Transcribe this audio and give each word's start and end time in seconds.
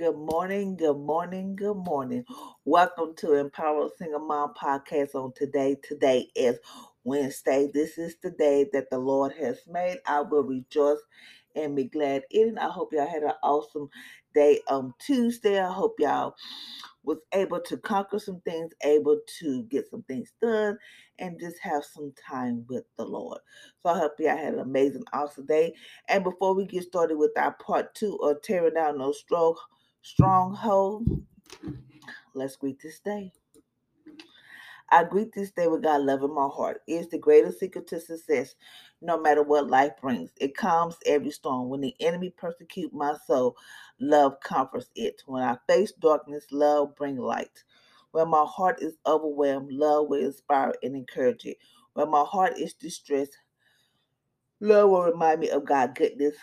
Good 0.00 0.16
morning, 0.16 0.76
good 0.76 0.96
morning, 0.96 1.56
good 1.56 1.76
morning. 1.76 2.24
Welcome 2.64 3.14
to 3.16 3.34
Empower 3.34 3.90
Single 3.98 4.26
Mom 4.26 4.54
Podcast 4.54 5.14
on 5.14 5.34
today. 5.36 5.76
Today 5.86 6.30
is 6.34 6.58
Wednesday. 7.04 7.68
This 7.74 7.98
is 7.98 8.16
the 8.22 8.30
day 8.30 8.64
that 8.72 8.88
the 8.88 8.98
Lord 8.98 9.32
has 9.38 9.58
made. 9.68 9.98
I 10.06 10.22
will 10.22 10.42
rejoice 10.42 11.00
and 11.54 11.76
be 11.76 11.84
glad 11.84 12.22
in 12.30 12.48
it. 12.48 12.58
I 12.58 12.70
hope 12.70 12.94
y'all 12.94 13.06
had 13.06 13.24
an 13.24 13.34
awesome 13.42 13.90
day 14.34 14.60
on 14.70 14.94
Tuesday. 15.04 15.60
I 15.60 15.70
hope 15.70 15.96
y'all 15.98 16.34
was 17.02 17.18
able 17.34 17.60
to 17.60 17.76
conquer 17.76 18.18
some 18.18 18.40
things, 18.40 18.72
able 18.82 19.20
to 19.40 19.64
get 19.64 19.90
some 19.90 20.02
things 20.04 20.32
done, 20.40 20.78
and 21.18 21.38
just 21.38 21.56
have 21.60 21.84
some 21.84 22.14
time 22.26 22.64
with 22.70 22.84
the 22.96 23.04
Lord. 23.04 23.40
So 23.82 23.90
I 23.90 23.98
hope 23.98 24.12
y'all 24.18 24.34
had 24.34 24.54
an 24.54 24.60
amazing, 24.60 25.04
awesome 25.12 25.44
day. 25.44 25.74
And 26.08 26.24
before 26.24 26.54
we 26.54 26.64
get 26.64 26.84
started 26.84 27.18
with 27.18 27.32
our 27.36 27.52
part 27.52 27.94
two 27.94 28.16
of 28.22 28.40
tearing 28.40 28.72
down 28.72 28.96
those 28.96 29.18
strong 29.18 29.56
stronghold, 30.02 31.04
let's 32.34 32.56
greet 32.56 32.80
this 32.80 33.00
day. 33.00 33.32
I 34.92 35.04
greet 35.04 35.32
this 35.32 35.52
day 35.52 35.68
with 35.68 35.82
God 35.82 36.02
love 36.02 36.22
in 36.24 36.34
my 36.34 36.48
heart. 36.48 36.82
It 36.88 36.94
is 36.94 37.08
the 37.08 37.18
greatest 37.18 37.60
secret 37.60 37.86
to 37.88 38.00
success, 38.00 38.56
no 39.00 39.20
matter 39.20 39.42
what 39.42 39.70
life 39.70 39.92
brings. 40.00 40.30
It 40.40 40.56
calms 40.56 40.96
every 41.06 41.30
storm. 41.30 41.68
When 41.68 41.80
the 41.80 41.94
enemy 42.00 42.30
persecute 42.36 42.92
my 42.92 43.14
soul, 43.26 43.56
love 44.00 44.40
comforts 44.40 44.90
it. 44.96 45.22
When 45.26 45.44
I 45.44 45.56
face 45.68 45.92
darkness, 45.92 46.46
love 46.50 46.96
bring 46.96 47.16
light. 47.16 47.62
When 48.10 48.28
my 48.28 48.44
heart 48.44 48.82
is 48.82 48.96
overwhelmed, 49.06 49.70
love 49.70 50.08
will 50.08 50.24
inspire 50.24 50.74
and 50.82 50.96
encourage 50.96 51.44
it. 51.44 51.58
When 51.94 52.10
my 52.10 52.24
heart 52.24 52.58
is 52.58 52.74
distressed, 52.74 53.36
love 54.58 54.90
will 54.90 55.04
remind 55.04 55.38
me 55.38 55.50
of 55.50 55.64
God's 55.64 55.92
goodness. 55.96 56.34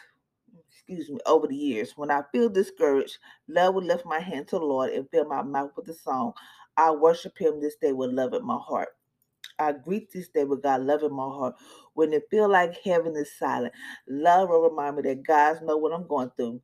Excuse 0.88 1.10
me, 1.10 1.20
over 1.26 1.48
the 1.48 1.56
years. 1.56 1.94
When 1.98 2.12
I 2.12 2.24
feel 2.32 2.50
discouraged, 2.50 3.18
love 3.50 3.76
will 3.76 3.84
lift 3.84 4.06
my 4.06 4.20
hand 4.20 4.48
to 4.50 4.60
the 4.60 4.66
Lord 4.66 4.92
and 4.92 5.10
fill 5.12 5.26
my 5.26 5.42
mouth 5.44 5.72
with 5.78 5.90
a 5.90 5.96
song. 5.96 6.34
I 6.78 6.92
worship 6.92 7.38
him 7.40 7.62
this 7.62 7.76
day 7.78 7.94
with 7.94 8.12
love 8.12 8.34
in 8.36 8.46
my 8.46 8.60
heart. 8.60 8.90
I 9.60 9.74
greet 9.74 10.12
this 10.12 10.30
day 10.30 10.44
with 10.46 10.64
God 10.64 10.82
love 10.82 11.04
in 11.04 11.14
my 11.14 11.24
heart. 11.26 11.56
When 11.94 12.14
it 12.14 12.28
feel 12.32 12.50
like 12.50 12.78
heaven 12.84 13.16
is 13.16 13.38
silent, 13.38 13.74
love 14.08 14.50
will 14.50 14.70
remind 14.70 14.98
me 14.98 15.04
that 15.04 15.24
God 15.26 15.62
knows 15.64 15.82
what 15.82 15.94
I'm 15.94 16.08
going 16.08 16.32
through. 16.38 16.62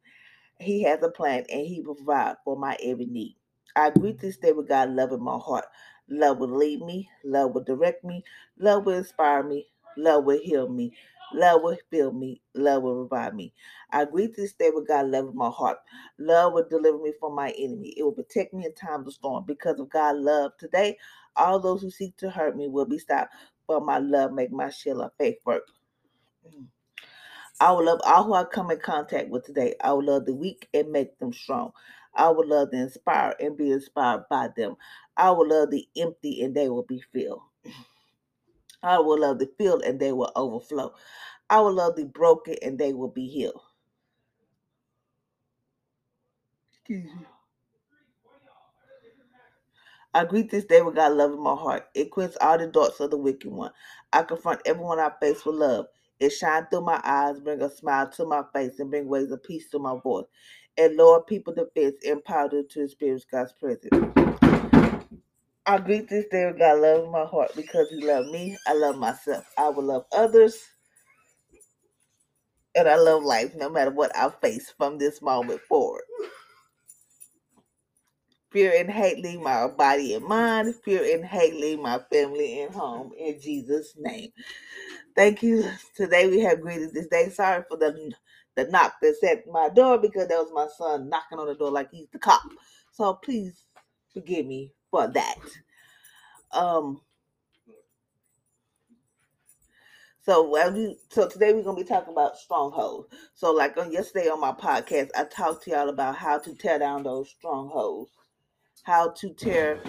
He 0.59 0.83
has 0.83 1.03
a 1.03 1.09
plan 1.09 1.45
and 1.51 1.67
he 1.67 1.81
will 1.81 1.95
provide 1.95 2.37
for 2.45 2.57
my 2.57 2.77
every 2.83 3.05
need. 3.05 3.35
I 3.75 3.89
greet 3.91 4.19
this 4.19 4.37
day 4.37 4.53
with 4.53 4.69
God 4.69 4.89
love 4.91 5.11
in 5.11 5.23
my 5.23 5.37
heart. 5.37 5.65
Love 6.09 6.39
will 6.39 6.57
lead 6.57 6.81
me. 6.81 7.09
Love 7.25 7.53
will 7.53 7.63
direct 7.63 8.03
me. 8.05 8.23
Love 8.59 8.85
will 8.85 8.95
inspire 8.97 9.43
me. 9.43 9.67
Love 9.97 10.25
will 10.25 10.39
heal 10.41 10.69
me. 10.69 10.93
Love 11.33 11.61
will 11.63 11.77
fill 11.89 12.11
me. 12.11 12.41
Love 12.53 12.83
will 12.83 13.03
revive 13.03 13.33
me. 13.33 13.53
I 13.91 14.05
greet 14.05 14.35
this 14.35 14.53
day 14.53 14.71
with 14.73 14.87
God 14.87 15.07
love 15.07 15.29
in 15.29 15.35
my 15.35 15.49
heart. 15.49 15.77
Love 16.19 16.53
will 16.53 16.67
deliver 16.69 16.97
me 16.97 17.13
from 17.19 17.35
my 17.35 17.51
enemy. 17.51 17.93
It 17.97 18.03
will 18.03 18.11
protect 18.11 18.53
me 18.53 18.65
in 18.65 18.73
times 18.73 19.07
of 19.07 19.13
storm. 19.13 19.45
Because 19.47 19.79
of 19.79 19.89
God 19.89 20.17
love 20.17 20.51
today, 20.59 20.97
all 21.35 21.59
those 21.59 21.81
who 21.81 21.89
seek 21.89 22.17
to 22.17 22.29
hurt 22.29 22.55
me 22.57 22.67
will 22.67 22.85
be 22.85 22.99
stopped. 22.99 23.33
For 23.67 23.79
my 23.79 23.99
love 23.99 24.33
make 24.33 24.51
my 24.51 24.69
shield 24.69 25.01
of 25.01 25.11
faith 25.17 25.37
work. 25.45 25.63
I 27.59 27.71
will 27.71 27.85
love 27.85 28.01
all 28.05 28.23
who 28.25 28.33
I 28.33 28.43
come 28.43 28.71
in 28.71 28.79
contact 28.79 29.29
with 29.29 29.45
today. 29.45 29.75
I 29.81 29.93
will 29.93 30.05
love 30.05 30.25
the 30.25 30.33
weak 30.35 30.67
and 30.73 30.91
make 30.91 31.17
them 31.19 31.33
strong. 31.33 31.71
I 32.15 32.29
will 32.29 32.47
love 32.47 32.71
the 32.71 32.77
inspired 32.77 33.35
and 33.39 33.57
be 33.57 33.71
inspired 33.71 34.25
by 34.29 34.49
them. 34.55 34.75
I 35.17 35.31
will 35.31 35.47
love 35.47 35.71
the 35.71 35.87
empty 35.97 36.43
and 36.43 36.55
they 36.55 36.69
will 36.69 36.83
be 36.83 37.01
filled. 37.13 37.41
I 38.83 38.99
will 38.99 39.19
love 39.21 39.39
the 39.39 39.51
filled 39.59 39.83
and 39.83 39.99
they 39.99 40.13
will 40.13 40.31
overflow. 40.35 40.93
I 41.49 41.61
will 41.61 41.73
love 41.73 41.95
the 41.97 42.05
broken 42.05 42.55
and 42.63 42.79
they 42.79 42.93
will 42.93 43.09
be 43.09 43.27
healed. 43.27 43.61
Excuse 46.73 47.05
me. 47.05 47.25
I 50.13 50.25
greet 50.25 50.51
this 50.51 50.65
day 50.65 50.83
with 50.83 50.97
God 50.97 51.13
love 51.13 51.33
in 51.33 51.43
my 51.43 51.55
heart. 51.55 51.87
It 51.95 52.11
quits 52.11 52.37
all 52.41 52.59
the 52.59 52.67
darts 52.67 52.99
of 52.99 53.11
the 53.11 53.17
wicked 53.17 53.51
one. 53.51 53.71
I 54.13 54.23
confront 54.23 54.61
everyone 54.65 54.99
I 54.99 55.11
face 55.21 55.45
with 55.45 55.55
love. 55.55 55.87
It 56.19 56.31
shines 56.31 56.67
through 56.71 56.81
my 56.81 57.01
eyes, 57.05 57.39
bring 57.39 57.63
a 57.63 57.71
smile 57.71 58.09
to 58.11 58.25
my 58.25 58.43
face, 58.53 58.79
and 58.79 58.91
bring 58.91 59.07
ways 59.07 59.31
of 59.31 59.43
peace 59.43 59.69
to 59.71 59.79
my 59.79 59.97
voice. 60.03 60.27
And 60.77 60.97
Lord, 60.97 61.27
people 61.27 61.55
defense, 61.55 61.97
empower 62.03 62.49
them 62.49 62.67
to 62.71 62.83
experience 62.83 63.25
God's 63.31 63.53
presence. 63.53 64.13
I 65.65 65.77
greet 65.77 66.09
this 66.09 66.25
day 66.29 66.45
with 66.47 66.59
God 66.59 66.79
love 66.81 67.05
in 67.05 67.11
my 67.11 67.25
heart 67.25 67.51
because 67.55 67.89
He 67.89 68.05
loved 68.05 68.29
me. 68.31 68.57
I 68.67 68.73
love 68.73 68.97
myself. 68.97 69.45
I 69.57 69.69
will 69.69 69.85
love 69.85 70.05
others. 70.11 70.59
And 72.75 72.87
I 72.89 72.95
love 72.97 73.23
life 73.23 73.53
no 73.55 73.69
matter 73.69 73.91
what 73.91 74.15
I 74.15 74.29
face 74.41 74.73
from 74.77 74.97
this 74.97 75.21
moment 75.21 75.61
forward. 75.61 76.03
Fear 78.51 78.73
and 78.77 78.91
hate 78.91 79.19
leave 79.23 79.39
my 79.41 79.67
body 79.67 80.15
and 80.15 80.25
mind. 80.25 80.75
Fear 80.83 81.15
and 81.15 81.25
hate 81.25 81.55
leave 81.55 81.79
my 81.79 81.99
family 82.11 82.61
and 82.61 82.73
home. 82.73 83.11
In 83.17 83.39
Jesus' 83.39 83.93
name. 83.97 84.31
Thank 85.15 85.43
you. 85.43 85.63
Today 85.95 86.27
we 86.27 86.41
have 86.41 86.61
greeted 86.61 86.93
this 86.93 87.07
day. 87.07 87.29
Sorry 87.29 87.63
for 87.69 87.77
the 87.77 88.11
the 88.55 88.65
knock 88.65 88.95
that's 89.01 89.23
at 89.23 89.47
my 89.47 89.69
door 89.69 89.97
because 89.97 90.27
that 90.27 90.37
was 90.37 90.51
my 90.53 90.67
son 90.77 91.09
knocking 91.09 91.39
on 91.39 91.47
the 91.47 91.55
door 91.55 91.71
like 91.71 91.89
he's 91.91 92.09
the 92.11 92.19
cop. 92.19 92.41
So 92.91 93.15
please 93.15 93.65
forgive 94.13 94.45
me 94.45 94.71
for 94.93 95.07
that. 95.07 95.39
Um 96.53 97.01
so 100.21 100.49
we, 100.71 100.97
so 101.09 101.27
today 101.27 101.51
we're 101.51 101.63
gonna 101.63 101.77
be 101.77 101.83
talking 101.83 102.13
about 102.13 102.37
strongholds. 102.37 103.09
So 103.33 103.51
like 103.51 103.75
on 103.77 103.91
yesterday 103.91 104.29
on 104.29 104.39
my 104.39 104.53
podcast, 104.53 105.09
I 105.17 105.25
talked 105.25 105.63
to 105.63 105.71
y'all 105.71 105.89
about 105.89 106.15
how 106.15 106.37
to 106.37 106.55
tear 106.55 106.79
down 106.79 107.03
those 107.03 107.31
strongholds 107.31 108.11
how 108.83 109.09
to 109.11 109.33
tear 109.33 109.79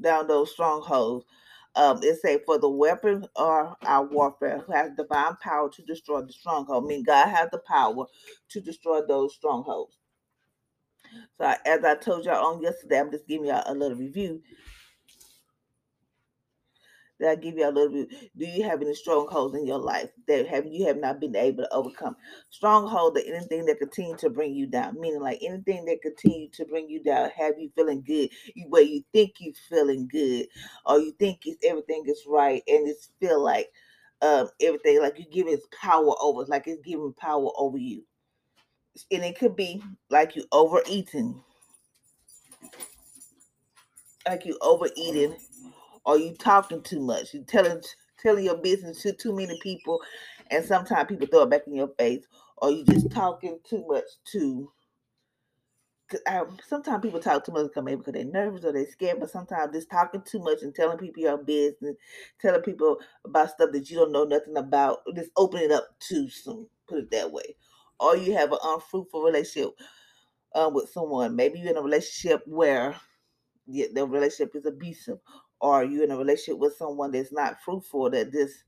down 0.00 0.28
those 0.28 0.52
strongholds. 0.52 1.26
Um, 1.74 2.00
it 2.02 2.20
say 2.22 2.38
for 2.46 2.58
the 2.58 2.70
weapon 2.70 3.26
or 3.36 3.76
our 3.82 4.04
warfare 4.06 4.60
who 4.66 4.72
has 4.72 4.92
divine 4.96 5.36
power 5.42 5.70
to 5.70 5.82
destroy 5.82 6.22
the 6.22 6.32
stronghold. 6.32 6.84
I 6.84 6.86
mean, 6.86 7.04
God 7.04 7.28
has 7.28 7.50
the 7.50 7.58
power 7.58 8.06
to 8.50 8.60
destroy 8.60 9.02
those 9.06 9.34
strongholds. 9.34 9.98
So 11.38 11.54
as 11.66 11.84
I 11.84 11.94
told 11.96 12.24
y'all 12.24 12.54
on 12.54 12.62
yesterday, 12.62 13.00
I'm 13.00 13.10
just 13.10 13.26
giving 13.26 13.46
y'all 13.46 13.62
a 13.66 13.74
little 13.74 13.96
review 13.96 14.42
that 17.18 17.30
I 17.30 17.34
give 17.36 17.56
you 17.56 17.68
a 17.68 17.70
little. 17.70 18.06
Do 18.36 18.46
you 18.46 18.64
have 18.64 18.82
any 18.82 18.94
strongholds 18.94 19.54
in 19.54 19.66
your 19.66 19.78
life 19.78 20.10
that 20.28 20.46
have 20.48 20.66
you 20.66 20.86
have 20.86 20.98
not 20.98 21.20
been 21.20 21.36
able 21.36 21.64
to 21.64 21.74
overcome? 21.74 22.16
Stronghold 22.50 23.14
that 23.14 23.26
anything 23.26 23.64
that 23.66 23.78
continue 23.78 24.16
to 24.18 24.30
bring 24.30 24.54
you 24.54 24.66
down, 24.66 25.00
meaning 25.00 25.20
like 25.20 25.38
anything 25.42 25.84
that 25.86 26.02
continue 26.02 26.48
to 26.50 26.64
bring 26.66 26.88
you 26.88 27.02
down, 27.02 27.30
have 27.30 27.54
you 27.58 27.70
feeling 27.74 28.02
good, 28.06 28.30
you, 28.54 28.66
where 28.68 28.82
you 28.82 29.02
think 29.12 29.34
you 29.40 29.52
feeling 29.68 30.08
good, 30.10 30.46
or 30.84 30.98
you 30.98 31.12
think 31.18 31.40
it's 31.44 31.64
everything 31.64 32.04
is 32.06 32.24
right, 32.28 32.62
and 32.66 32.86
it's 32.88 33.10
feel 33.20 33.42
like 33.42 33.68
um 34.22 34.48
everything 34.60 35.00
like 35.00 35.18
you 35.18 35.26
give 35.30 35.46
it 35.46 35.60
power 35.80 36.14
over, 36.20 36.44
like 36.46 36.66
it's 36.66 36.82
giving 36.82 37.14
power 37.14 37.50
over 37.56 37.78
you, 37.78 38.02
and 39.10 39.24
it 39.24 39.38
could 39.38 39.56
be 39.56 39.82
like 40.10 40.36
you 40.36 40.44
overeating, 40.52 41.42
like 44.26 44.44
you 44.46 44.58
overeating 44.62 45.36
or 46.04 46.18
you 46.18 46.34
talking 46.34 46.82
too 46.82 47.00
much. 47.00 47.34
You 47.34 47.44
telling 47.44 47.82
telling 48.18 48.44
your 48.44 48.58
business 48.58 49.02
to 49.02 49.12
too 49.12 49.34
many 49.36 49.58
people, 49.62 50.00
and 50.50 50.64
sometimes 50.64 51.08
people 51.08 51.26
throw 51.26 51.42
it 51.42 51.50
back 51.50 51.62
in 51.66 51.74
your 51.74 51.90
face, 51.98 52.24
or 52.58 52.70
you 52.70 52.84
just 52.84 53.10
talking 53.10 53.58
too 53.68 53.84
much 53.88 54.04
to. 54.32 54.72
Um, 56.28 56.56
sometimes 56.68 57.02
people 57.02 57.18
talk 57.18 57.44
too 57.44 57.52
much 57.52 57.72
maybe 57.76 57.96
because 57.96 58.12
they're 58.12 58.24
nervous 58.24 58.64
or 58.64 58.72
they're 58.72 58.86
scared, 58.86 59.18
but 59.18 59.30
sometimes 59.30 59.72
just 59.72 59.90
talking 59.90 60.22
too 60.24 60.38
much 60.38 60.62
and 60.62 60.74
telling 60.74 60.98
people 60.98 61.22
your 61.22 61.38
business, 61.38 61.96
telling 62.40 62.62
people 62.62 62.98
about 63.24 63.50
stuff 63.50 63.72
that 63.72 63.90
you 63.90 63.96
don't 63.96 64.12
know 64.12 64.24
nothing 64.24 64.56
about, 64.56 65.00
just 65.16 65.30
opening 65.36 65.72
up 65.72 65.84
too 65.98 66.28
soon. 66.30 66.68
Put 66.88 66.98
it 66.98 67.10
that 67.10 67.32
way. 67.32 67.56
Or 67.98 68.16
you 68.16 68.34
have 68.34 68.52
an 68.52 68.58
unfruitful 68.62 69.22
relationship 69.22 69.70
uh, 70.54 70.70
with 70.72 70.90
someone. 70.90 71.34
Maybe 71.36 71.58
you're 71.58 71.70
in 71.70 71.76
a 71.76 71.82
relationship 71.82 72.42
where 72.46 72.96
the, 73.66 73.88
the 73.92 74.06
relationship 74.06 74.54
is 74.54 74.66
abusive 74.66 75.18
or 75.60 75.84
you're 75.84 76.04
in 76.04 76.10
a 76.10 76.16
relationship 76.16 76.58
with 76.58 76.76
someone 76.76 77.12
that's 77.12 77.32
not 77.32 77.60
fruitful 77.62 78.10
that 78.10 78.32
this 78.32 78.64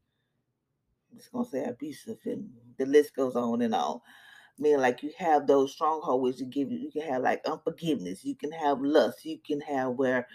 I'm 1.11 1.19
just 1.19 1.33
gonna 1.33 1.45
say 1.45 1.65
abusive 1.65 2.19
and 2.25 2.51
the 2.79 2.87
list 2.87 3.15
goes 3.15 3.35
on 3.37 3.63
and 3.63 3.75
on. 3.75 4.01
Meaning 4.59 4.81
like 4.81 5.03
you 5.03 5.13
have 5.19 5.47
those 5.47 5.73
strongholds 5.73 6.41
you 6.41 6.47
give 6.47 6.71
you 6.71 6.79
you 6.79 6.91
can 6.91 7.03
have 7.03 7.23
like 7.23 7.43
unforgiveness, 7.47 8.25
you 8.25 8.35
can 8.35 8.53
have 8.53 8.81
lust, 8.81 9.25
you 9.25 9.39
can 9.47 9.61
have 9.61 9.93
where 9.93 10.27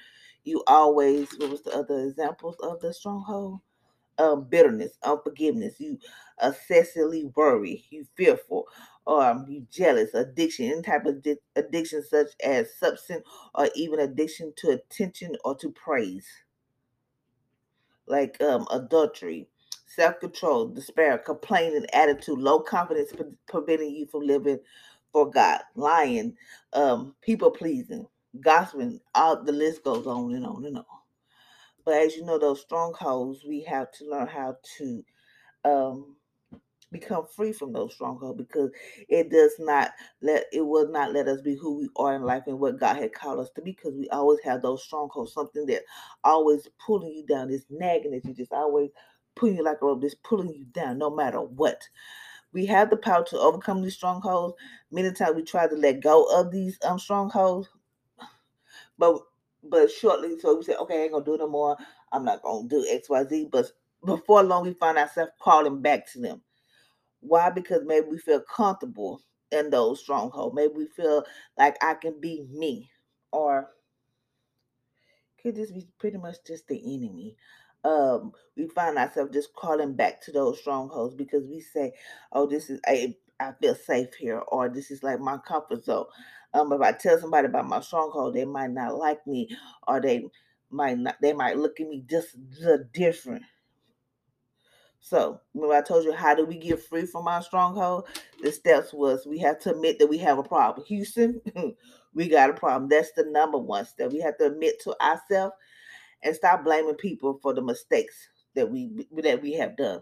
you 0.43 0.63
always 0.67 1.29
what 1.37 1.49
was 1.49 1.61
the 1.63 1.75
other 1.75 1.99
examples 1.99 2.55
of 2.61 2.79
the 2.79 2.93
stronghold? 2.93 3.59
Um, 4.19 4.45
bitterness, 4.49 4.93
unforgiveness, 5.03 5.75
you 5.79 5.99
excessively 6.41 7.31
worry, 7.35 7.85
you 7.89 8.05
fearful, 8.17 8.65
um, 9.07 9.45
you 9.49 9.67
jealous, 9.71 10.13
addiction, 10.13 10.65
any 10.71 10.81
type 10.83 11.05
of 11.05 11.21
di- 11.23 11.37
addiction 11.55 12.03
such 12.03 12.29
as 12.43 12.75
substance 12.77 13.25
or 13.55 13.69
even 13.75 13.99
addiction 13.99 14.53
to 14.57 14.71
attention 14.71 15.35
or 15.45 15.55
to 15.57 15.71
praise 15.71 16.27
like 18.07 18.41
um, 18.41 18.67
adultery, 18.71 19.47
self 19.85 20.19
control, 20.19 20.67
despair, 20.67 21.17
complaining 21.17 21.85
attitude, 21.93 22.39
low 22.39 22.59
confidence, 22.59 23.11
pre- 23.13 23.25
preventing 23.47 23.95
you 23.95 24.07
from 24.07 24.21
living 24.25 24.59
for 25.11 25.29
God, 25.29 25.61
lying, 25.75 26.35
um, 26.73 27.15
people 27.21 27.51
pleasing, 27.51 28.05
gossiping, 28.41 28.99
all 29.15 29.43
the 29.43 29.51
list 29.51 29.83
goes 29.83 30.07
on 30.07 30.33
and 30.33 30.45
on 30.45 30.65
and 30.65 30.77
on. 30.77 30.85
But 31.85 31.95
as 31.95 32.15
you 32.15 32.25
know, 32.25 32.39
those 32.39 32.61
strongholds, 32.61 33.43
we 33.47 33.61
have 33.63 33.91
to 33.93 34.09
learn 34.09 34.27
how 34.27 34.57
to 34.77 35.03
um, 35.65 36.15
become 36.91 37.25
free 37.35 37.53
from 37.53 37.73
those 37.73 37.93
strongholds 37.93 38.37
because 38.37 38.71
it 39.09 39.29
does 39.31 39.53
not 39.59 39.91
let 40.21 40.45
it 40.53 40.61
will 40.61 40.89
not 40.89 41.13
let 41.13 41.27
us 41.27 41.41
be 41.41 41.55
who 41.55 41.77
we 41.79 41.89
are 41.97 42.15
in 42.15 42.23
life 42.23 42.43
and 42.47 42.59
what 42.59 42.79
God 42.79 42.97
had 42.97 43.13
called 43.13 43.39
us 43.39 43.49
to 43.55 43.61
be 43.61 43.71
because 43.71 43.95
we 43.95 44.09
always 44.09 44.39
have 44.43 44.61
those 44.61 44.83
strongholds, 44.83 45.33
something 45.33 45.65
that 45.67 45.83
always 46.23 46.67
pulling 46.85 47.11
you 47.13 47.25
down, 47.25 47.49
this 47.49 47.65
nagging 47.69 48.11
that 48.11 48.25
you 48.25 48.33
just 48.33 48.53
always 48.53 48.91
pulling 49.35 49.57
you 49.57 49.63
like 49.63 49.79
a 49.81 49.85
rope, 49.85 50.01
just 50.01 50.23
pulling 50.23 50.53
you 50.53 50.65
down 50.73 50.97
no 50.97 51.09
matter 51.13 51.41
what. 51.41 51.81
We 52.53 52.65
have 52.67 52.89
the 52.89 52.97
power 52.97 53.25
to 53.25 53.39
overcome 53.39 53.81
these 53.81 53.95
strongholds. 53.95 54.55
Many 54.91 55.11
times 55.11 55.35
we 55.35 55.43
try 55.43 55.67
to 55.67 55.75
let 55.75 56.01
go 56.01 56.25
of 56.25 56.51
these 56.51 56.77
um 56.85 56.99
strongholds, 56.99 57.69
but 58.97 59.19
but 59.63 59.91
shortly, 59.91 60.39
so 60.39 60.57
we 60.57 60.63
say, 60.63 60.75
okay, 60.75 60.99
I 60.99 61.03
ain't 61.03 61.13
gonna 61.13 61.25
do 61.25 61.35
it 61.35 61.39
no 61.39 61.49
more. 61.49 61.77
I'm 62.11 62.25
not 62.25 62.41
gonna 62.43 62.67
do 62.67 62.85
X, 62.89 63.09
Y, 63.09 63.23
Z. 63.25 63.49
But 63.51 63.71
before 64.05 64.43
long, 64.43 64.63
we 64.63 64.73
find 64.73 64.97
ourselves 64.97 65.31
calling 65.41 65.81
back 65.81 66.11
to 66.13 66.19
them. 66.19 66.41
Why? 67.21 67.49
Because 67.49 67.81
maybe 67.85 68.07
we 68.09 68.17
feel 68.17 68.41
comfortable 68.41 69.21
in 69.51 69.69
those 69.69 70.01
strongholds. 70.01 70.55
Maybe 70.55 70.73
we 70.75 70.87
feel 70.87 71.23
like 71.57 71.77
I 71.81 71.95
can 71.95 72.19
be 72.19 72.45
me, 72.51 72.89
or 73.31 73.69
could 75.41 75.55
this 75.55 75.71
be 75.71 75.87
pretty 75.99 76.17
much 76.17 76.37
just 76.45 76.67
the 76.67 76.77
enemy? 76.95 77.37
Um, 77.83 78.31
we 78.57 78.67
find 78.69 78.97
ourselves 78.97 79.33
just 79.33 79.53
calling 79.55 79.93
back 79.95 80.21
to 80.23 80.31
those 80.31 80.59
strongholds 80.59 81.15
because 81.15 81.45
we 81.45 81.59
say, 81.61 81.93
"Oh, 82.31 82.47
this 82.47 82.69
is 82.69 82.79
I, 82.87 83.15
I 83.39 83.53
feel 83.61 83.75
safe 83.75 84.13
here," 84.15 84.39
or 84.49 84.69
"This 84.69 84.91
is 84.91 85.03
like 85.03 85.19
my 85.19 85.37
comfort 85.39 85.83
zone." 85.85 86.05
Um, 86.53 86.71
if 86.73 86.81
I 86.81 86.91
tell 86.93 87.19
somebody 87.19 87.47
about 87.47 87.67
my 87.67 87.81
stronghold, 87.81 88.35
they 88.35 88.45
might 88.45 88.71
not 88.71 88.97
like 88.97 89.25
me, 89.27 89.49
or 89.87 90.01
they 90.01 90.25
might 90.69 90.97
not. 90.99 91.15
They 91.21 91.33
might 91.33 91.57
look 91.57 91.79
at 91.79 91.87
me 91.87 92.03
just, 92.09 92.37
the 92.61 92.87
different. 92.93 93.43
So, 95.01 95.41
remember 95.53 95.75
I 95.75 95.81
told 95.81 96.05
you 96.05 96.13
how 96.13 96.33
do 96.33 96.45
we 96.45 96.57
get 96.57 96.81
free 96.81 97.05
from 97.05 97.27
our 97.27 97.41
stronghold? 97.41 98.07
The 98.41 98.51
steps 98.51 98.93
was 98.93 99.25
we 99.25 99.37
have 99.39 99.59
to 99.61 99.71
admit 99.71 99.99
that 99.99 100.07
we 100.07 100.17
have 100.19 100.37
a 100.37 100.43
problem. 100.43 100.85
Houston, 100.87 101.41
we 102.13 102.29
got 102.29 102.49
a 102.49 102.53
problem. 102.53 102.89
That's 102.89 103.11
the 103.13 103.25
number 103.25 103.57
one 103.57 103.85
step. 103.85 104.13
We 104.13 104.21
have 104.21 104.37
to 104.37 104.45
admit 104.47 104.81
to 104.83 104.95
ourselves 105.03 105.55
and 106.23 106.35
stop 106.35 106.63
blaming 106.63 106.95
people 106.95 107.39
for 107.41 107.53
the 107.53 107.61
mistakes 107.61 108.15
that 108.55 108.69
we 108.69 109.07
that 109.23 109.41
we 109.41 109.53
have 109.53 109.77
done. 109.77 110.01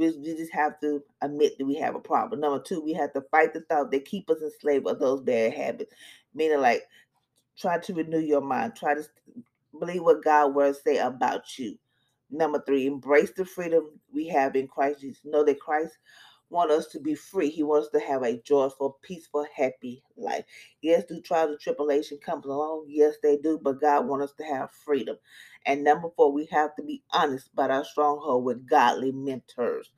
We, 0.00 0.10
we 0.18 0.36
just 0.36 0.52
have 0.54 0.80
to 0.82 1.04
admit 1.22 1.58
that 1.58 1.66
we 1.66 1.76
have 1.76 1.96
a 1.96 2.00
problem. 2.00 2.40
Number 2.40 2.62
two, 2.62 2.82
we 2.82 2.94
have 2.94 3.14
to 3.14 3.22
fight 3.32 3.54
the 3.54 3.62
thought 3.62 3.92
that 3.92 4.06
keep 4.06 4.30
us 4.30 4.42
enslaved 4.42 4.88
of 4.88 5.00
those 5.00 5.22
bad 5.22 5.54
habits. 5.54 5.94
Meaning, 6.34 6.60
like, 6.62 6.84
try 7.58 7.78
to 7.78 7.94
renew 7.94 8.20
your 8.20 8.42
mind. 8.42 8.76
Try 8.76 8.94
to 8.94 9.04
believe 9.78 10.02
what 10.02 10.24
God 10.24 10.54
words 10.54 10.80
say 10.84 10.98
about 10.98 11.58
you. 11.58 11.78
Number 12.30 12.62
three, 12.66 12.86
embrace 12.86 13.32
the 13.32 13.44
freedom 13.44 13.90
we 14.12 14.28
have 14.28 14.56
in 14.56 14.68
Christ 14.68 15.02
Jesus. 15.02 15.22
Know 15.24 15.44
that 15.44 15.60
Christ 15.60 15.98
wants 16.50 16.74
us 16.74 16.86
to 16.88 17.00
be 17.00 17.14
free. 17.14 17.50
He 17.50 17.62
wants 17.64 17.88
to 17.90 18.00
have 18.00 18.22
a 18.24 18.40
joyful, 18.42 18.98
peaceful, 19.02 19.46
happy 19.54 20.02
life. 20.16 20.44
Yes, 20.82 21.04
do 21.08 21.20
trials 21.20 21.50
and 21.52 21.60
tribulation 21.60 22.18
comes 22.24 22.46
along. 22.46 22.86
Yes, 22.88 23.16
they 23.22 23.36
do, 23.38 23.58
but 23.62 23.80
God 23.80 24.06
wants 24.08 24.26
us 24.32 24.34
to 24.38 24.44
have 24.44 24.70
freedom. 24.70 25.16
And 25.66 25.84
number 25.84 26.08
four, 26.16 26.32
we 26.32 26.46
have 26.46 26.74
to 26.76 26.82
be 26.82 27.02
honest 27.12 27.50
about 27.52 27.70
our 27.70 27.84
stronghold 27.84 28.44
with 28.44 28.68
godly 28.68 29.12
mentors. 29.12 29.90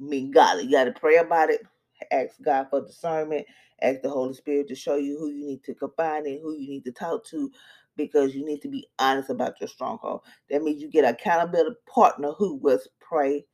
I 0.00 0.04
mean, 0.04 0.30
godly. 0.30 0.64
You 0.64 0.72
got 0.72 0.84
to 0.84 0.92
pray 0.92 1.16
about 1.16 1.50
it. 1.50 1.62
Ask 2.10 2.40
God 2.42 2.68
for 2.70 2.86
discernment. 2.86 3.46
Ask 3.82 4.02
the 4.02 4.10
Holy 4.10 4.34
Spirit 4.34 4.68
to 4.68 4.74
show 4.74 4.96
you 4.96 5.18
who 5.18 5.28
you 5.28 5.46
need 5.46 5.64
to 5.64 5.74
confide 5.74 6.26
in, 6.26 6.40
who 6.40 6.56
you 6.56 6.68
need 6.68 6.84
to 6.84 6.92
talk 6.92 7.24
to, 7.26 7.50
because 7.96 8.34
you 8.34 8.44
need 8.44 8.62
to 8.62 8.68
be 8.68 8.86
honest 8.98 9.30
about 9.30 9.60
your 9.60 9.68
stronghold. 9.68 10.22
That 10.50 10.62
means 10.62 10.80
you 10.80 10.88
get 10.88 11.04
an 11.04 11.14
accountability 11.14 11.76
partner 11.86 12.32
who 12.32 12.56
will 12.56 12.80
pray 13.00 13.44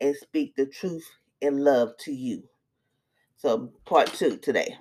and 0.00 0.14
speak 0.16 0.54
the 0.56 0.66
truth 0.66 1.08
in 1.40 1.64
love 1.64 1.96
to 2.00 2.12
you. 2.12 2.42
So, 3.36 3.72
part 3.84 4.08
two 4.08 4.36
today 4.38 4.76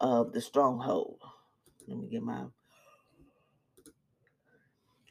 of 0.00 0.32
the 0.32 0.40
stronghold. 0.40 1.18
Let 1.86 1.98
me 1.98 2.08
get 2.08 2.22
my. 2.22 2.44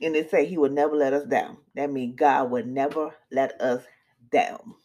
And 0.02 0.16
they 0.16 0.28
say 0.28 0.46
he 0.46 0.58
will 0.58 0.72
never 0.72 0.96
let 0.96 1.14
us 1.14 1.26
down. 1.26 1.58
That 1.76 1.92
means 1.92 2.16
God 2.16 2.50
will 2.50 2.66
never 2.66 3.16
let 3.32 3.60
us 3.62 3.84
down. 4.32 4.76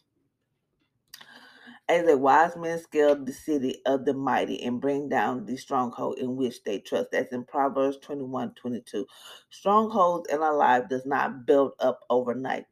As 1.89 2.07
a 2.07 2.17
wise 2.17 2.55
man 2.57 2.79
scaled 2.79 3.25
the 3.25 3.31
city 3.31 3.81
of 3.85 4.03
the 4.03 4.13
mighty 4.13 4.61
and 4.63 4.81
bring 4.81 5.07
down 5.07 5.45
the 5.45 5.55
stronghold 5.55 6.19
in 6.19 6.35
which 6.35 6.63
they 6.63 6.79
trust. 6.79 7.11
That's 7.11 7.31
in 7.31 7.45
Proverbs 7.45 7.97
21 8.01 8.53
22. 8.55 9.05
Strongholds 9.49 10.29
in 10.29 10.41
our 10.41 10.55
life 10.55 10.89
does 10.89 11.05
not 11.05 11.45
build 11.45 11.71
up 11.79 12.01
overnight. 12.09 12.65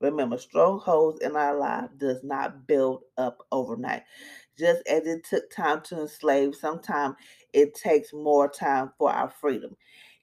Remember, 0.00 0.36
strongholds 0.38 1.20
in 1.20 1.36
our 1.36 1.58
life 1.58 1.90
does 1.96 2.22
not 2.22 2.66
build 2.66 3.02
up 3.16 3.44
overnight. 3.50 4.02
Just 4.56 4.86
as 4.88 5.06
it 5.06 5.24
took 5.24 5.50
time 5.50 5.80
to 5.82 6.00
enslave, 6.00 6.54
sometimes 6.54 7.16
it 7.52 7.74
takes 7.74 8.12
more 8.12 8.48
time 8.48 8.92
for 8.98 9.10
our 9.10 9.30
freedom. 9.30 9.76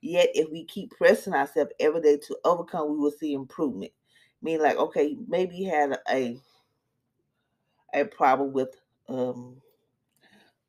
Yet, 0.05 0.29
if 0.35 0.51
we 0.51 0.63
keep 0.65 0.91
pressing 0.91 1.33
ourselves 1.33 1.71
every 1.79 1.99
day 1.99 2.17
to 2.27 2.37
overcome, 2.45 2.91
we 2.91 2.97
will 2.99 3.09
see 3.11 3.33
improvement. 3.33 3.91
Mean 4.39 4.61
like, 4.61 4.77
okay, 4.77 5.17
maybe 5.27 5.55
you 5.55 5.71
had 5.71 5.97
a 6.07 6.37
a 7.91 8.05
problem 8.05 8.53
with 8.53 8.69
um, 9.09 9.57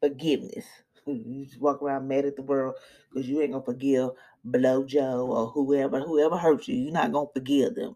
forgiveness. 0.00 0.64
You 1.06 1.44
just 1.44 1.60
walk 1.60 1.82
around 1.82 2.08
mad 2.08 2.24
at 2.24 2.34
the 2.34 2.42
world 2.42 2.74
because 3.12 3.28
you 3.28 3.40
ain't 3.40 3.52
gonna 3.52 3.64
forgive 3.64 4.10
Blow 4.42 4.82
Joe 4.84 5.24
or 5.30 5.46
whoever 5.46 6.00
whoever 6.00 6.36
hurt 6.36 6.66
you. 6.66 6.74
You're 6.74 6.92
not 6.92 7.12
gonna 7.12 7.28
forgive 7.32 7.76
them. 7.76 7.94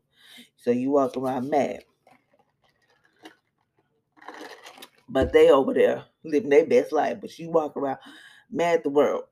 So 0.57 0.71
you 0.71 0.91
walk 0.93 1.17
around 1.17 1.51
mad. 1.51 1.83
But 5.09 5.33
they 5.33 5.51
over 5.51 5.75
there 5.75 6.05
living 6.23 6.51
their 6.51 6.67
best 6.67 6.93
life, 6.93 7.19
but 7.21 7.37
you 7.37 7.51
walk 7.51 7.77
around 7.77 7.99
mad 8.49 8.77
at 8.77 8.83
the 8.85 8.91
world. 8.91 9.25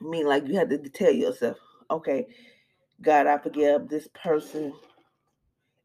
Mean, 0.00 0.26
like 0.26 0.46
you 0.48 0.56
have 0.56 0.70
to 0.70 0.78
tell 0.78 1.12
yourself, 1.12 1.58
okay, 1.90 2.26
God, 3.02 3.26
I 3.26 3.38
forgive 3.38 3.88
this 3.88 4.08
person. 4.14 4.74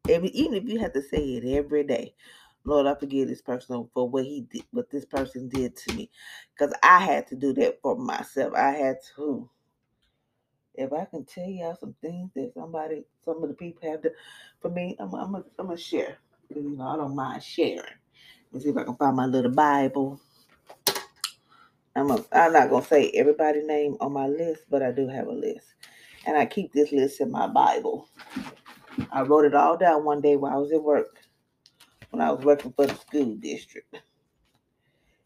Every, 0.07 0.29
even 0.29 0.55
if 0.55 0.65
you 0.65 0.79
have 0.79 0.93
to 0.93 1.01
say 1.01 1.19
it 1.35 1.45
every 1.57 1.83
day, 1.83 2.15
Lord, 2.65 2.87
I 2.87 2.95
forgive 2.95 3.27
this 3.29 3.41
person 3.41 3.89
for 3.93 4.09
what 4.09 4.25
he 4.25 4.41
did, 4.41 4.65
what 4.71 4.91
this 4.91 5.05
person 5.05 5.49
did 5.49 5.75
to 5.77 5.91
me, 5.91 6.11
because 6.57 6.73
I 6.83 6.99
had 6.99 7.27
to 7.27 7.35
do 7.35 7.53
that 7.55 7.81
for 7.81 7.97
myself. 7.97 8.53
I 8.55 8.71
had 8.71 8.97
to. 9.15 9.49
If 10.75 10.93
I 10.93 11.05
can 11.05 11.25
tell 11.25 11.47
y'all 11.47 11.75
some 11.79 11.95
things 12.01 12.31
that 12.35 12.53
somebody, 12.55 13.05
some 13.23 13.43
of 13.43 13.49
the 13.49 13.55
people 13.55 13.89
have 13.91 14.01
to, 14.03 14.11
for 14.61 14.69
me, 14.69 14.95
I'm, 14.99 15.13
I'm, 15.15 15.35
I'm 15.35 15.43
gonna 15.57 15.77
share. 15.77 16.17
You 16.53 16.63
know 16.77 16.87
I 16.87 16.97
don't 16.97 17.15
mind 17.15 17.43
sharing. 17.43 17.81
Let's 18.51 18.65
see 18.65 18.71
if 18.71 18.77
I 18.77 18.83
can 18.83 18.95
find 18.95 19.15
my 19.17 19.25
little 19.25 19.51
Bible. 19.51 20.19
I'm, 21.95 22.11
a, 22.11 22.23
I'm 22.31 22.53
not 22.53 22.69
gonna 22.69 22.85
say 22.85 23.09
everybody's 23.11 23.65
name 23.65 23.97
on 24.01 24.13
my 24.13 24.27
list, 24.27 24.63
but 24.69 24.83
I 24.83 24.91
do 24.91 25.07
have 25.07 25.27
a 25.27 25.31
list, 25.31 25.75
and 26.25 26.37
I 26.37 26.45
keep 26.45 26.73
this 26.73 26.91
list 26.91 27.21
in 27.21 27.31
my 27.31 27.47
Bible. 27.47 28.09
I 29.11 29.21
wrote 29.21 29.45
it 29.45 29.55
all 29.55 29.77
down 29.77 30.03
one 30.03 30.21
day 30.21 30.35
while 30.35 30.53
I 30.53 30.57
was 30.57 30.71
at 30.71 30.83
work 30.83 31.19
when 32.15 32.21
I 32.21 32.31
was 32.31 32.45
working 32.45 32.71
for 32.71 32.85
the 32.87 32.95
school 32.95 33.35
district. 33.35 33.99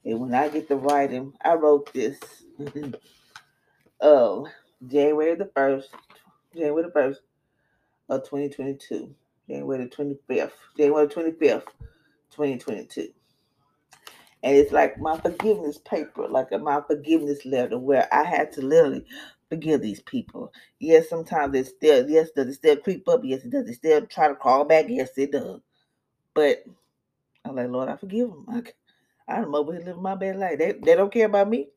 And 0.05 0.19
when 0.19 0.33
I 0.33 0.49
get 0.49 0.67
to 0.69 0.75
writing, 0.75 1.33
I 1.43 1.53
wrote 1.53 1.93
this 1.93 2.19
oh 4.01 4.47
January 4.87 5.35
the 5.35 5.51
first, 5.55 5.89
January 6.53 6.83
the 6.83 6.91
first 6.91 7.21
of 8.09 8.23
2022. 8.23 9.13
January 9.47 9.83
the 9.85 9.89
25th. 9.89 10.51
January 10.77 11.07
the 11.07 11.13
25th, 11.13 11.67
2022. 12.31 13.09
And 14.43 14.55
it's 14.55 14.71
like 14.71 14.99
my 14.99 15.17
forgiveness 15.19 15.77
paper, 15.79 16.27
like 16.27 16.51
my 16.61 16.81
forgiveness 16.87 17.45
letter, 17.45 17.77
where 17.77 18.07
I 18.13 18.23
had 18.23 18.51
to 18.53 18.61
literally 18.61 19.05
forgive 19.49 19.81
these 19.81 20.01
people. 20.01 20.53
Yes, 20.79 21.09
sometimes 21.09 21.55
it 21.55 21.67
still, 21.67 22.09
yes, 22.09 22.29
does 22.31 22.47
it 22.47 22.53
still 22.53 22.77
creep 22.77 23.07
up? 23.09 23.21
Yes, 23.23 23.43
it 23.43 23.51
does. 23.51 23.67
It 23.67 23.75
still 23.75 24.05
try 24.05 24.29
to 24.29 24.35
crawl 24.35 24.63
back? 24.63 24.85
Yes, 24.87 25.09
it 25.17 25.31
does. 25.33 25.59
But 26.33 26.63
I'm 27.43 27.55
like, 27.55 27.69
Lord, 27.69 27.89
I 27.89 27.97
forgive 27.97 28.29
them. 28.29 28.45
I, 28.49 28.63
I'm 29.33 29.53
over 29.55 29.73
here 29.73 29.81
living 29.81 30.01
my 30.01 30.15
best 30.15 30.39
life. 30.39 30.57
They, 30.57 30.73
they 30.73 30.95
don't 30.95 31.11
care 31.11 31.25
about 31.25 31.49
me. 31.49 31.69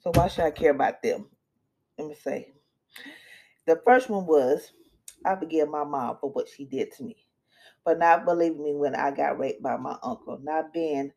So 0.00 0.10
why 0.14 0.28
should 0.28 0.44
I 0.44 0.50
care 0.50 0.72
about 0.72 1.02
them? 1.02 1.26
Let 1.98 2.08
me 2.08 2.14
say. 2.14 2.52
The 3.66 3.80
first 3.84 4.10
one 4.10 4.26
was, 4.26 4.72
I 5.24 5.34
forgive 5.36 5.68
my 5.68 5.84
mom 5.84 6.18
for 6.20 6.30
what 6.30 6.48
she 6.48 6.64
did 6.64 6.92
to 6.92 7.04
me. 7.04 7.16
For 7.84 7.94
not 7.96 8.24
believing 8.24 8.62
me 8.62 8.74
when 8.74 8.94
I 8.94 9.10
got 9.10 9.38
raped 9.38 9.62
by 9.62 9.76
my 9.76 9.96
uncle. 10.02 10.38
Not 10.42 10.72
being 10.72 11.12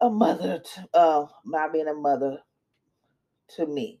a 0.00 0.10
mother, 0.10 0.60
to, 0.60 0.88
uh, 0.94 1.26
not 1.46 1.72
being 1.72 1.88
a 1.88 1.94
mother 1.94 2.40
to 3.56 3.66
me. 3.66 4.00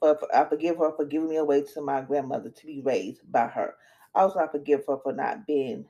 But 0.00 0.20
I 0.34 0.44
forgive 0.48 0.78
her 0.78 0.92
for 0.96 1.04
giving 1.06 1.30
me 1.30 1.36
away 1.36 1.62
to 1.74 1.80
my 1.82 2.02
grandmother 2.02 2.50
to 2.50 2.66
be 2.66 2.82
raised 2.82 3.20
by 3.30 3.48
her. 3.48 3.74
Also, 4.14 4.40
I 4.40 4.48
forgive 4.48 4.84
her 4.88 4.98
for 5.02 5.12
not 5.12 5.46
being 5.46 5.86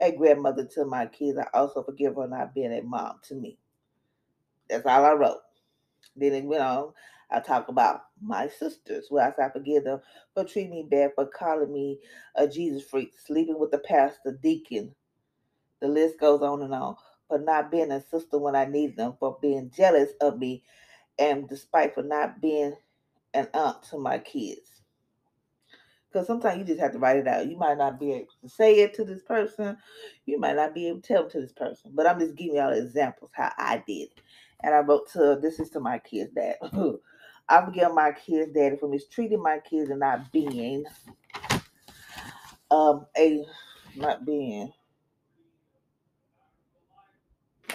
a 0.00 0.12
grandmother 0.12 0.66
to 0.74 0.84
my 0.84 1.06
kids. 1.06 1.38
I 1.38 1.46
also 1.54 1.82
forgive 1.82 2.16
her 2.16 2.28
not 2.28 2.54
being 2.54 2.72
a 2.72 2.82
mom 2.82 3.20
to 3.24 3.34
me. 3.34 3.58
That's 4.70 4.86
all 4.86 5.04
I 5.04 5.12
wrote. 5.12 5.40
Then 6.16 6.34
it 6.34 6.44
went 6.44 6.62
on. 6.62 6.92
I 7.30 7.40
talk 7.40 7.68
about 7.68 8.02
my 8.22 8.48
sisters. 8.48 9.08
Well, 9.10 9.26
I 9.26 9.34
said 9.34 9.50
I 9.50 9.52
forgive 9.52 9.84
them 9.84 10.00
for 10.34 10.44
treating 10.44 10.70
me 10.72 10.86
bad, 10.90 11.12
for 11.14 11.26
calling 11.26 11.72
me 11.72 12.00
a 12.36 12.46
Jesus 12.48 12.84
freak, 12.84 13.12
sleeping 13.26 13.58
with 13.58 13.70
the 13.70 13.78
pastor, 13.78 14.38
deacon. 14.42 14.94
The 15.80 15.88
list 15.88 16.20
goes 16.20 16.42
on 16.42 16.62
and 16.62 16.74
on. 16.74 16.96
For 17.28 17.38
not 17.38 17.70
being 17.70 17.90
a 17.90 18.00
sister 18.00 18.38
when 18.38 18.54
I 18.54 18.66
need 18.66 18.96
them, 18.96 19.14
for 19.18 19.38
being 19.40 19.70
jealous 19.76 20.10
of 20.20 20.38
me, 20.38 20.62
and 21.18 21.48
despite 21.48 21.94
for 21.94 22.02
not 22.02 22.40
being 22.40 22.74
an 23.34 23.48
aunt 23.54 23.82
to 23.90 23.98
my 23.98 24.18
kids. 24.18 24.82
Because 26.08 26.26
sometimes 26.26 26.58
you 26.58 26.64
just 26.64 26.80
have 26.80 26.92
to 26.92 26.98
write 26.98 27.16
it 27.18 27.28
out. 27.28 27.46
You 27.46 27.56
might 27.56 27.78
not 27.78 28.00
be 28.00 28.12
able 28.12 28.28
to 28.42 28.48
say 28.48 28.76
it 28.76 28.94
to 28.94 29.04
this 29.04 29.22
person. 29.22 29.76
You 30.24 30.38
might 30.38 30.56
not 30.56 30.74
be 30.74 30.88
able 30.88 31.00
to 31.00 31.06
tell 31.06 31.26
it 31.26 31.30
to 31.32 31.40
this 31.40 31.52
person. 31.52 31.92
But 31.94 32.06
I'm 32.06 32.18
just 32.18 32.36
giving 32.36 32.56
y'all 32.56 32.72
examples 32.72 33.32
how 33.34 33.52
I 33.58 33.82
did. 33.86 34.08
And 34.62 34.74
I 34.74 34.78
wrote 34.78 35.10
to 35.12 35.38
this 35.40 35.60
is 35.60 35.70
to 35.70 35.80
my 35.80 35.98
kids' 35.98 36.32
dad. 36.34 36.56
I 37.48 37.64
forgive 37.64 37.92
my 37.92 38.12
kids' 38.12 38.52
daddy 38.52 38.76
for 38.76 38.88
mistreating 38.88 39.42
my 39.42 39.58
kids 39.58 39.90
and 39.90 40.00
not 40.00 40.32
being 40.32 40.84
um 42.70 43.06
a 43.16 43.44
not 43.96 44.24
being 44.24 44.72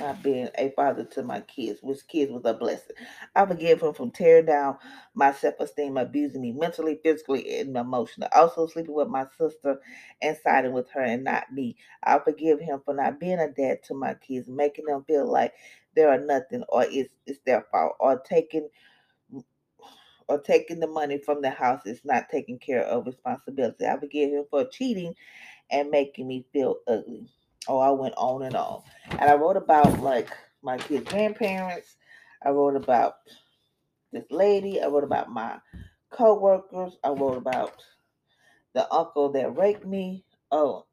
not 0.02 0.24
being 0.24 0.50
a 0.58 0.72
father 0.72 1.06
to 1.06 1.24
my 1.24 1.42
kids, 1.42 1.82
which 1.84 2.08
kids 2.08 2.32
was 2.32 2.44
a 2.46 2.54
blessing. 2.54 2.96
I 3.36 3.46
forgive 3.46 3.82
him 3.82 3.94
from 3.94 4.12
tearing 4.12 4.46
down 4.48 4.78
my 5.14 5.32
self-esteem, 5.34 5.98
abusing 5.98 6.42
me 6.42 6.52
mentally, 6.54 7.00
physically, 7.04 7.60
and 7.60 7.78
emotionally. 7.78 8.30
Also 8.36 8.68
sleeping 8.68 8.96
with 8.96 9.10
my 9.10 9.26
sister 9.38 9.80
and 10.22 10.38
siding 10.44 10.74
with 10.74 10.90
her 10.92 11.02
and 11.02 11.24
not 11.24 11.52
me. 11.54 11.78
I 12.04 12.20
forgive 12.20 12.60
him 12.60 12.82
for 12.86 12.94
not 12.96 13.20
being 13.20 13.40
a 13.40 13.50
dad 13.50 13.84
to 13.86 13.94
my 13.96 14.16
kids, 14.16 14.50
making 14.50 14.86
them 14.86 15.04
feel 15.06 15.32
like 15.32 15.54
they 15.96 16.04
are 16.04 16.20
nothing 16.20 16.64
or 16.70 16.86
it's 16.90 17.10
it's 17.28 17.40
their 17.46 17.66
fault 17.72 17.96
or 18.00 18.20
taking 18.20 18.70
or 20.28 20.40
taking 20.40 20.80
the 20.80 20.88
money 20.88 21.18
from 21.18 21.42
the 21.42 21.50
house 21.50 21.86
is 21.86 22.02
not 22.06 22.30
taking 22.30 22.58
care 22.60 22.84
of 22.84 23.06
responsibility. 23.06 23.86
I 23.86 24.00
forgive 24.00 24.32
him 24.32 24.46
for 24.50 24.66
cheating 24.66 25.16
and 25.72 25.90
making 25.92 26.28
me 26.28 26.46
feel 26.54 26.78
ugly. 26.88 27.28
Oh, 27.68 27.80
I 27.80 27.92
went 27.92 28.16
on 28.18 28.44
and 28.44 28.56
on. 28.56 28.82
And 29.10 29.22
I 29.22 29.36
wrote 29.36 29.58
about 29.58 30.00
like 30.00 30.30
my 30.62 30.78
kids' 30.78 31.10
grandparents. 31.10 31.96
I 32.44 32.50
wrote 32.50 32.76
about 32.76 33.16
this 34.12 34.26
lady. 34.32 34.82
I 34.82 34.88
wrote 34.88 35.04
about 35.04 35.32
my 35.32 35.60
co-workers. 36.10 36.98
I 37.04 37.10
wrote 37.10 37.38
about 37.38 37.74
the 38.74 38.92
uncle 38.92 39.32
that 39.34 39.58
raped 39.58 39.86
me. 39.86 40.26
Oh. 40.52 40.86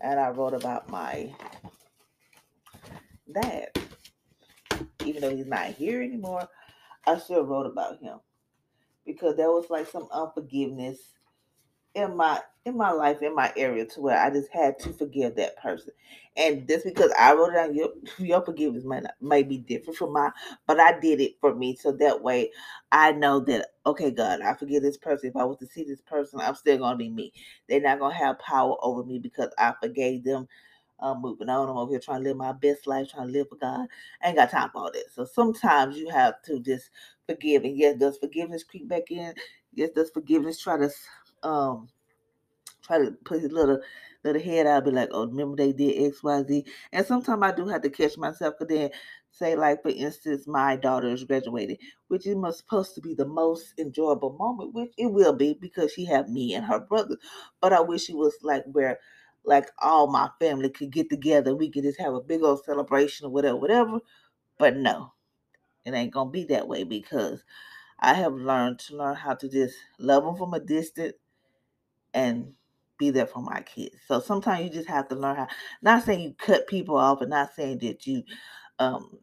And 0.00 0.20
I 0.20 0.28
wrote 0.30 0.54
about 0.54 0.90
my 0.90 1.34
dad. 3.32 3.68
Even 5.04 5.22
though 5.22 5.34
he's 5.34 5.46
not 5.46 5.68
here 5.68 6.02
anymore, 6.02 6.48
I 7.06 7.18
still 7.18 7.44
wrote 7.44 7.66
about 7.66 8.00
him. 8.00 8.18
Because 9.06 9.36
there 9.36 9.50
was 9.50 9.70
like 9.70 9.86
some 9.86 10.08
unforgiveness 10.12 10.98
in 11.94 12.16
my 12.16 12.40
in 12.66 12.76
my 12.78 12.90
life 12.90 13.22
in 13.22 13.34
my 13.34 13.52
area 13.56 13.84
to 13.84 14.00
where 14.00 14.18
I 14.18 14.30
just 14.30 14.50
had 14.50 14.78
to 14.80 14.92
forgive 14.92 15.36
that 15.36 15.56
person. 15.58 15.92
And 16.36 16.66
just 16.66 16.84
because 16.86 17.12
I 17.18 17.34
wrote 17.34 17.50
it 17.50 17.54
down, 17.56 17.74
your 17.74 17.90
your 18.18 18.44
forgiveness 18.44 18.84
might 18.84 19.04
not, 19.04 19.14
may 19.20 19.42
be 19.42 19.58
different 19.58 19.98
from 19.98 20.12
mine, 20.12 20.32
but 20.66 20.80
I 20.80 20.98
did 20.98 21.20
it 21.20 21.34
for 21.40 21.54
me 21.54 21.76
so 21.76 21.92
that 21.92 22.22
way 22.22 22.50
I 22.92 23.12
know 23.12 23.40
that 23.40 23.68
okay, 23.86 24.10
God, 24.10 24.40
I 24.40 24.54
forgive 24.54 24.82
this 24.82 24.96
person. 24.98 25.30
If 25.30 25.36
I 25.36 25.44
was 25.44 25.58
to 25.58 25.66
see 25.66 25.84
this 25.84 26.00
person, 26.02 26.40
I'm 26.40 26.54
still 26.54 26.78
gonna 26.78 26.96
be 26.96 27.10
me. 27.10 27.32
They're 27.68 27.80
not 27.80 27.98
gonna 28.00 28.14
have 28.14 28.38
power 28.38 28.76
over 28.82 29.04
me 29.04 29.18
because 29.18 29.50
I 29.58 29.74
forgave 29.82 30.24
them. 30.24 30.48
I'm 31.00 31.20
moving 31.20 31.50
on. 31.50 31.68
I'm 31.68 31.76
over 31.76 31.90
here 31.92 32.00
trying 32.00 32.22
to 32.22 32.28
live 32.28 32.36
my 32.36 32.52
best 32.52 32.86
life, 32.86 33.10
trying 33.10 33.26
to 33.26 33.32
live 33.32 33.48
for 33.50 33.56
God. 33.56 33.86
I 34.22 34.28
ain't 34.28 34.36
got 34.36 34.50
time 34.50 34.70
for 34.72 34.78
all 34.78 34.92
that. 34.92 35.12
So 35.12 35.24
sometimes 35.26 35.98
you 35.98 36.08
have 36.08 36.40
to 36.44 36.60
just 36.60 36.90
forgive. 37.28 37.64
And 37.64 37.76
yes, 37.76 37.98
does 37.98 38.16
forgiveness 38.18 38.64
creep 38.64 38.88
back 38.88 39.10
in? 39.10 39.34
Yes, 39.74 39.90
does 39.94 40.10
forgiveness 40.10 40.60
try 40.60 40.78
to 40.78 40.90
um 41.44 41.88
try 42.82 42.98
to 42.98 43.12
put 43.24 43.40
his 43.42 43.52
little 43.52 43.80
little 44.24 44.42
head 44.42 44.66
out, 44.66 44.84
be 44.86 44.90
like, 44.90 45.10
oh, 45.12 45.26
remember 45.26 45.56
they 45.56 45.72
did 45.72 46.02
X, 46.10 46.22
Y, 46.22 46.42
Z. 46.44 46.64
And 46.92 47.06
sometimes 47.06 47.42
I 47.42 47.52
do 47.52 47.66
have 47.68 47.82
to 47.82 47.90
catch 47.90 48.16
myself 48.16 48.54
because 48.58 48.74
then 48.74 48.90
say, 49.30 49.54
like, 49.56 49.82
for 49.82 49.90
instance, 49.90 50.46
my 50.46 50.76
daughter 50.76 51.08
is 51.08 51.24
graduating, 51.24 51.76
which 52.08 52.26
is 52.26 52.36
supposed 52.56 52.94
to 52.94 53.00
be 53.02 53.14
the 53.14 53.26
most 53.26 53.74
enjoyable 53.78 54.32
moment, 54.38 54.74
which 54.74 54.92
it 54.96 55.06
will 55.12 55.34
be 55.34 55.54
because 55.60 55.92
she 55.92 56.04
had 56.06 56.28
me 56.30 56.54
and 56.54 56.64
her 56.66 56.80
brother. 56.80 57.16
But 57.60 57.72
I 57.72 57.80
wish 57.80 58.08
it 58.08 58.16
was 58.16 58.34
like 58.42 58.64
where 58.72 58.98
like 59.44 59.70
all 59.82 60.06
my 60.06 60.30
family 60.40 60.70
could 60.70 60.90
get 60.90 61.10
together. 61.10 61.54
We 61.54 61.70
could 61.70 61.82
just 61.84 62.00
have 62.00 62.14
a 62.14 62.20
big 62.20 62.42
old 62.42 62.64
celebration 62.64 63.26
or 63.26 63.30
whatever, 63.30 63.56
whatever. 63.58 64.00
But 64.58 64.76
no, 64.76 65.12
it 65.84 65.94
ain't 65.94 66.12
gonna 66.14 66.30
be 66.30 66.44
that 66.46 66.68
way 66.68 66.84
because 66.84 67.44
I 68.00 68.14
have 68.14 68.34
learned 68.34 68.78
to 68.80 68.96
learn 68.96 69.16
how 69.16 69.34
to 69.34 69.48
just 69.48 69.76
love 69.98 70.24
them 70.24 70.36
from 70.36 70.54
a 70.54 70.60
distance 70.60 71.14
and 72.14 72.54
be 72.98 73.10
there 73.10 73.26
for 73.26 73.42
my 73.42 73.62
kids. 73.62 73.96
So 74.08 74.20
sometimes 74.20 74.64
you 74.64 74.70
just 74.70 74.88
have 74.90 75.08
to 75.10 75.16
learn 75.16 75.36
how. 75.36 75.48
Not 75.82 76.04
saying 76.04 76.22
you 76.22 76.34
cut 76.38 76.68
people 76.68 76.96
off, 76.98 77.22
and 77.22 77.30
not 77.30 77.54
saying 77.56 77.80
that 77.80 78.06
you 78.08 78.24
um 78.80 79.18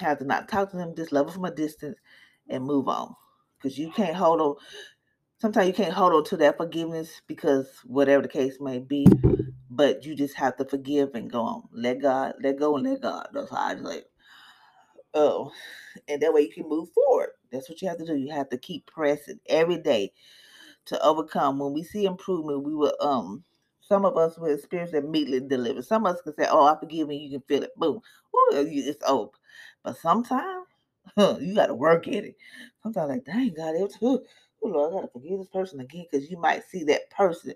have 0.00 0.18
to 0.20 0.26
not 0.26 0.48
talk 0.48 0.70
to 0.72 0.78
them. 0.78 0.94
Just 0.96 1.12
love 1.12 1.26
them 1.26 1.34
from 1.36 1.46
a 1.46 1.52
distance 1.54 1.98
and 2.48 2.64
move 2.64 2.88
on 2.88 3.14
because 3.58 3.78
you 3.78 3.92
can't 3.92 4.16
hold 4.16 4.40
on. 4.42 4.56
Sometimes 5.40 5.68
you 5.68 5.74
can't 5.74 5.94
hold 5.94 6.14
on 6.14 6.24
to 6.26 6.38
that 6.38 6.58
forgiveness 6.58 7.22
because 7.28 7.68
whatever 7.84 8.22
the 8.22 8.28
case 8.28 8.58
may 8.60 8.78
be, 8.80 9.06
but 9.70 10.04
you 10.04 10.16
just 10.16 10.36
have 10.36 10.56
to 10.58 10.66
forgive 10.66 11.14
and 11.14 11.30
go 11.30 11.42
on. 11.42 11.64
Let 11.72 12.00
God, 12.02 12.34
let 12.42 12.58
go 12.58 12.76
and 12.76 12.86
let 12.86 13.02
God. 13.02 13.28
That's 13.34 13.50
how 13.50 13.56
I 13.56 13.74
just 13.74 13.84
like. 13.86 14.06
Oh, 15.14 15.52
and 16.08 16.22
that 16.22 16.32
way 16.34 16.42
you 16.42 16.52
can 16.52 16.68
move 16.68 16.90
forward. 16.94 17.30
That's 17.52 17.68
what 17.68 17.82
you 17.82 17.88
have 17.88 17.98
to 17.98 18.06
do. 18.06 18.16
You 18.16 18.32
have 18.32 18.48
to 18.50 18.58
keep 18.58 18.86
pressing 18.86 19.40
every 19.48 19.78
day 19.78 20.12
to 20.86 21.02
overcome. 21.04 21.58
When 21.58 21.72
we 21.72 21.82
see 21.82 22.04
improvement, 22.04 22.64
we 22.64 22.74
will 22.74 22.94
um 23.00 23.44
some 23.80 24.04
of 24.04 24.16
us 24.16 24.38
will 24.38 24.52
experience 24.54 24.92
immediately 24.92 25.48
delivered. 25.48 25.84
Some 25.84 26.06
of 26.06 26.14
us 26.14 26.22
can 26.22 26.34
say, 26.34 26.46
Oh, 26.50 26.66
I 26.66 26.78
forgive 26.78 27.08
me, 27.08 27.16
you 27.18 27.38
can 27.38 27.46
feel 27.48 27.62
it. 27.64 27.70
Boom. 27.76 27.96
Ooh, 28.34 28.50
it's 28.52 29.02
over. 29.06 29.30
But 29.84 29.96
sometimes 29.98 30.66
huh, 31.16 31.38
you 31.40 31.54
gotta 31.54 31.74
work 31.74 32.06
at 32.08 32.24
it. 32.24 32.36
Sometimes 32.82 33.10
like, 33.10 33.24
dang 33.24 33.54
God, 33.54 33.74
it 33.74 33.82
was 33.82 33.96
oh 34.02 34.22
Lord, 34.62 34.92
I 34.92 34.96
gotta 34.96 35.12
forgive 35.12 35.38
this 35.38 35.48
person 35.48 35.80
again 35.80 36.06
because 36.10 36.30
you 36.30 36.38
might 36.38 36.64
see 36.64 36.84
that 36.84 37.10
person 37.10 37.54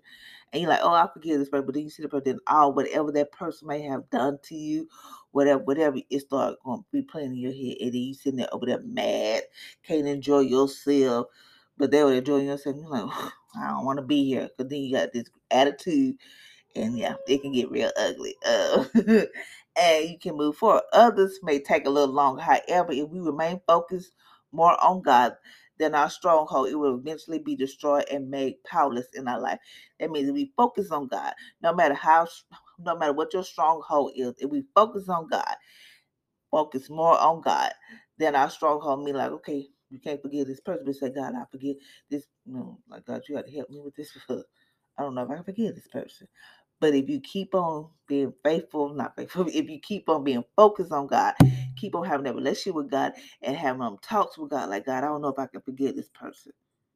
and 0.52 0.62
you're 0.62 0.70
like, 0.70 0.80
oh, 0.82 0.94
I 0.94 1.08
forgive 1.12 1.38
this 1.40 1.50
person, 1.50 1.66
but 1.66 1.76
then 1.76 1.84
you 1.84 1.90
see 1.90 2.02
the 2.02 2.10
person, 2.10 2.40
all 2.48 2.68
oh, 2.68 2.70
whatever 2.70 3.12
that 3.12 3.32
person 3.32 3.68
may 3.68 3.82
have 3.82 4.10
done 4.10 4.38
to 4.44 4.56
you, 4.56 4.88
whatever, 5.32 5.62
whatever, 5.64 5.98
it 6.10 6.20
start 6.20 6.56
going 6.64 6.80
to 6.80 6.86
be 6.92 7.02
playing 7.02 7.32
in 7.32 7.38
your 7.38 7.52
head, 7.52 7.76
and 7.80 7.94
then 7.94 8.02
you 8.02 8.14
sitting 8.14 8.38
there 8.38 8.52
over 8.54 8.66
there 8.66 8.80
mad, 8.82 9.44
can't 9.84 10.08
enjoy 10.08 10.40
yourself, 10.40 11.28
but 11.78 11.90
they 11.90 12.02
were 12.04 12.14
enjoying 12.14 12.46
yourself. 12.46 12.76
You're 12.78 12.88
like, 12.90 13.10
I 13.56 13.68
don't 13.70 13.84
want 13.84 13.98
to 13.98 14.04
be 14.04 14.24
here. 14.24 14.48
Because 14.56 14.70
then 14.70 14.80
you 14.80 14.94
got 14.94 15.12
this 15.12 15.24
attitude, 15.50 16.16
and 16.76 16.98
yeah, 16.98 17.14
it 17.28 17.42
can 17.42 17.52
get 17.52 17.70
real 17.70 17.90
ugly. 17.98 18.36
Uh, 18.46 18.84
and 19.76 20.08
you 20.10 20.18
can 20.20 20.36
move 20.36 20.56
forward. 20.56 20.82
Others 20.92 21.40
may 21.42 21.58
take 21.60 21.86
a 21.86 21.90
little 21.90 22.14
longer. 22.14 22.42
However, 22.42 22.92
if 22.92 23.08
we 23.08 23.20
remain 23.20 23.60
focused 23.66 24.12
more 24.52 24.82
on 24.82 25.02
God 25.02 25.34
than 25.78 25.94
our 25.94 26.10
stronghold, 26.10 26.68
it 26.68 26.76
will 26.76 26.96
eventually 26.96 27.38
be 27.40 27.56
destroyed 27.56 28.04
and 28.10 28.30
made 28.30 28.62
powerless 28.64 29.08
in 29.14 29.28
our 29.28 29.40
life. 29.40 29.58
That 30.00 30.10
means 30.10 30.28
if 30.28 30.34
we 30.34 30.52
focus 30.56 30.90
on 30.90 31.08
God, 31.08 31.32
no 31.62 31.74
matter 31.74 31.94
how, 31.94 32.28
no 32.78 32.96
matter 32.96 33.12
what 33.12 33.32
your 33.34 33.44
stronghold 33.44 34.12
is, 34.16 34.34
if 34.38 34.50
we 34.50 34.64
focus 34.74 35.08
on 35.08 35.28
God, 35.28 35.54
focus 36.50 36.90
more 36.90 37.18
on 37.18 37.40
God, 37.40 37.72
then 38.18 38.36
our 38.36 38.50
stronghold 38.50 39.04
mean 39.04 39.16
like, 39.16 39.32
okay, 39.32 39.66
you 39.94 40.00
can't 40.00 40.22
forgive 40.22 40.48
this 40.48 40.60
person, 40.60 40.84
but 40.86 40.96
say, 40.96 41.10
God, 41.10 41.34
I 41.36 41.44
forgive 41.52 41.76
this. 42.10 42.26
No, 42.46 42.80
like 42.90 43.06
God, 43.06 43.22
you 43.28 43.36
got 43.36 43.46
to 43.46 43.52
help 43.52 43.70
me 43.70 43.80
with 43.80 43.96
this 43.96 44.12
I 44.98 45.02
don't 45.02 45.14
know 45.14 45.22
if 45.24 45.30
I 45.30 45.36
can 45.36 45.44
forgive 45.44 45.74
this 45.74 45.88
person. 45.88 46.28
But 46.80 46.94
if 46.94 47.08
you 47.08 47.20
keep 47.20 47.54
on 47.54 47.88
being 48.08 48.32
faithful, 48.44 48.94
not 48.94 49.16
faithful, 49.16 49.46
if 49.52 49.68
you 49.70 49.80
keep 49.80 50.08
on 50.08 50.24
being 50.24 50.44
focused 50.56 50.92
on 50.92 51.06
God, 51.06 51.34
keep 51.76 51.94
on 51.94 52.04
having 52.06 52.24
that 52.24 52.34
relationship 52.34 52.74
with 52.74 52.90
God 52.90 53.12
and 53.42 53.56
having 53.56 53.80
them 53.80 53.98
talks 54.02 54.38
with 54.38 54.50
God, 54.50 54.70
like 54.70 54.86
God, 54.86 55.04
I 55.04 55.08
don't 55.08 55.22
know 55.22 55.28
if 55.28 55.38
I 55.38 55.46
can 55.46 55.62
forgive 55.62 55.96
this 55.96 56.10
person. 56.10 56.52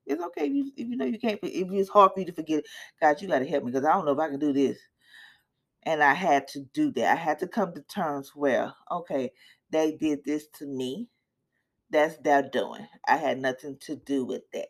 It's 0.06 0.22
okay 0.22 0.46
if 0.46 0.52
you, 0.54 0.72
if 0.76 0.88
you 0.88 0.96
know 0.96 1.04
you 1.04 1.18
can't. 1.18 1.38
If 1.42 1.68
it's 1.72 1.90
hard 1.90 2.12
for 2.14 2.20
you 2.20 2.26
to 2.26 2.32
forget, 2.32 2.64
God, 3.00 3.20
you 3.20 3.28
got 3.28 3.40
to 3.40 3.46
help 3.46 3.64
me 3.64 3.72
because 3.72 3.86
I 3.86 3.92
don't 3.92 4.06
know 4.06 4.12
if 4.12 4.18
I 4.18 4.28
can 4.30 4.38
do 4.40 4.52
this. 4.52 4.78
And 5.84 6.02
I 6.02 6.14
had 6.14 6.48
to 6.48 6.60
do 6.74 6.92
that. 6.92 7.12
I 7.12 7.16
had 7.20 7.38
to 7.40 7.48
come 7.48 7.74
to 7.74 7.82
terms 7.82 8.32
where, 8.34 8.72
okay, 8.90 9.32
they 9.70 9.92
did 9.92 10.24
this 10.24 10.48
to 10.58 10.66
me 10.66 11.08
that's 11.90 12.16
their 12.18 12.42
doing. 12.42 12.86
I 13.06 13.16
had 13.16 13.38
nothing 13.38 13.78
to 13.82 13.96
do 13.96 14.24
with 14.24 14.42
that. 14.52 14.68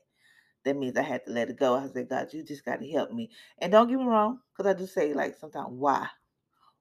That 0.64 0.76
means 0.76 0.96
I 0.96 1.02
had 1.02 1.24
to 1.26 1.32
let 1.32 1.50
it 1.50 1.58
go. 1.58 1.74
I 1.74 1.88
said, 1.88 2.08
God, 2.08 2.28
you 2.32 2.42
just 2.44 2.64
got 2.64 2.80
to 2.80 2.90
help 2.90 3.12
me. 3.12 3.30
And 3.58 3.72
don't 3.72 3.88
get 3.88 3.98
me 3.98 4.04
wrong, 4.04 4.40
because 4.56 4.70
I 4.70 4.78
do 4.78 4.86
say, 4.86 5.14
like, 5.14 5.36
sometimes, 5.36 5.68
why? 5.70 6.08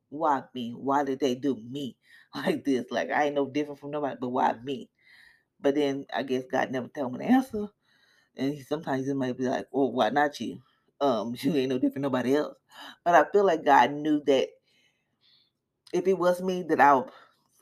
Why 0.09 0.43
me? 0.53 0.73
Why 0.75 1.03
did 1.03 1.19
they 1.19 1.35
do 1.35 1.55
me 1.55 1.97
like 2.35 2.65
this? 2.65 2.85
Like, 2.91 3.11
I 3.11 3.25
ain't 3.25 3.35
no 3.35 3.47
different 3.49 3.79
from 3.79 3.91
nobody, 3.91 4.17
but 4.19 4.29
why 4.29 4.55
me? 4.63 4.89
But 5.59 5.75
then 5.75 6.05
I 6.13 6.23
guess 6.23 6.43
God 6.51 6.71
never 6.71 6.87
told 6.87 7.13
me 7.13 7.19
the 7.19 7.25
answer. 7.31 7.67
And 8.35 8.53
he, 8.53 8.61
sometimes 8.61 9.07
he 9.07 9.13
might 9.13 9.37
be 9.37 9.45
like, 9.47 9.67
well, 9.71 9.91
why 9.91 10.09
not 10.09 10.39
you? 10.39 10.59
Um, 11.01 11.35
you 11.39 11.55
ain't 11.55 11.69
no 11.69 11.79
different 11.79 12.03
nobody 12.03 12.35
else. 12.35 12.55
But 13.03 13.15
I 13.15 13.25
feel 13.31 13.45
like 13.45 13.65
God 13.65 13.91
knew 13.93 14.21
that 14.27 14.49
if 15.93 16.07
it 16.07 16.17
was 16.17 16.41
me, 16.41 16.63
that 16.63 16.81
I'll 16.81 17.11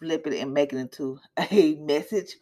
flip 0.06 0.28
it 0.28 0.40
and 0.42 0.54
make 0.54 0.74
it 0.74 0.80
into 0.80 1.20
a 1.52 1.76
message 1.78 2.38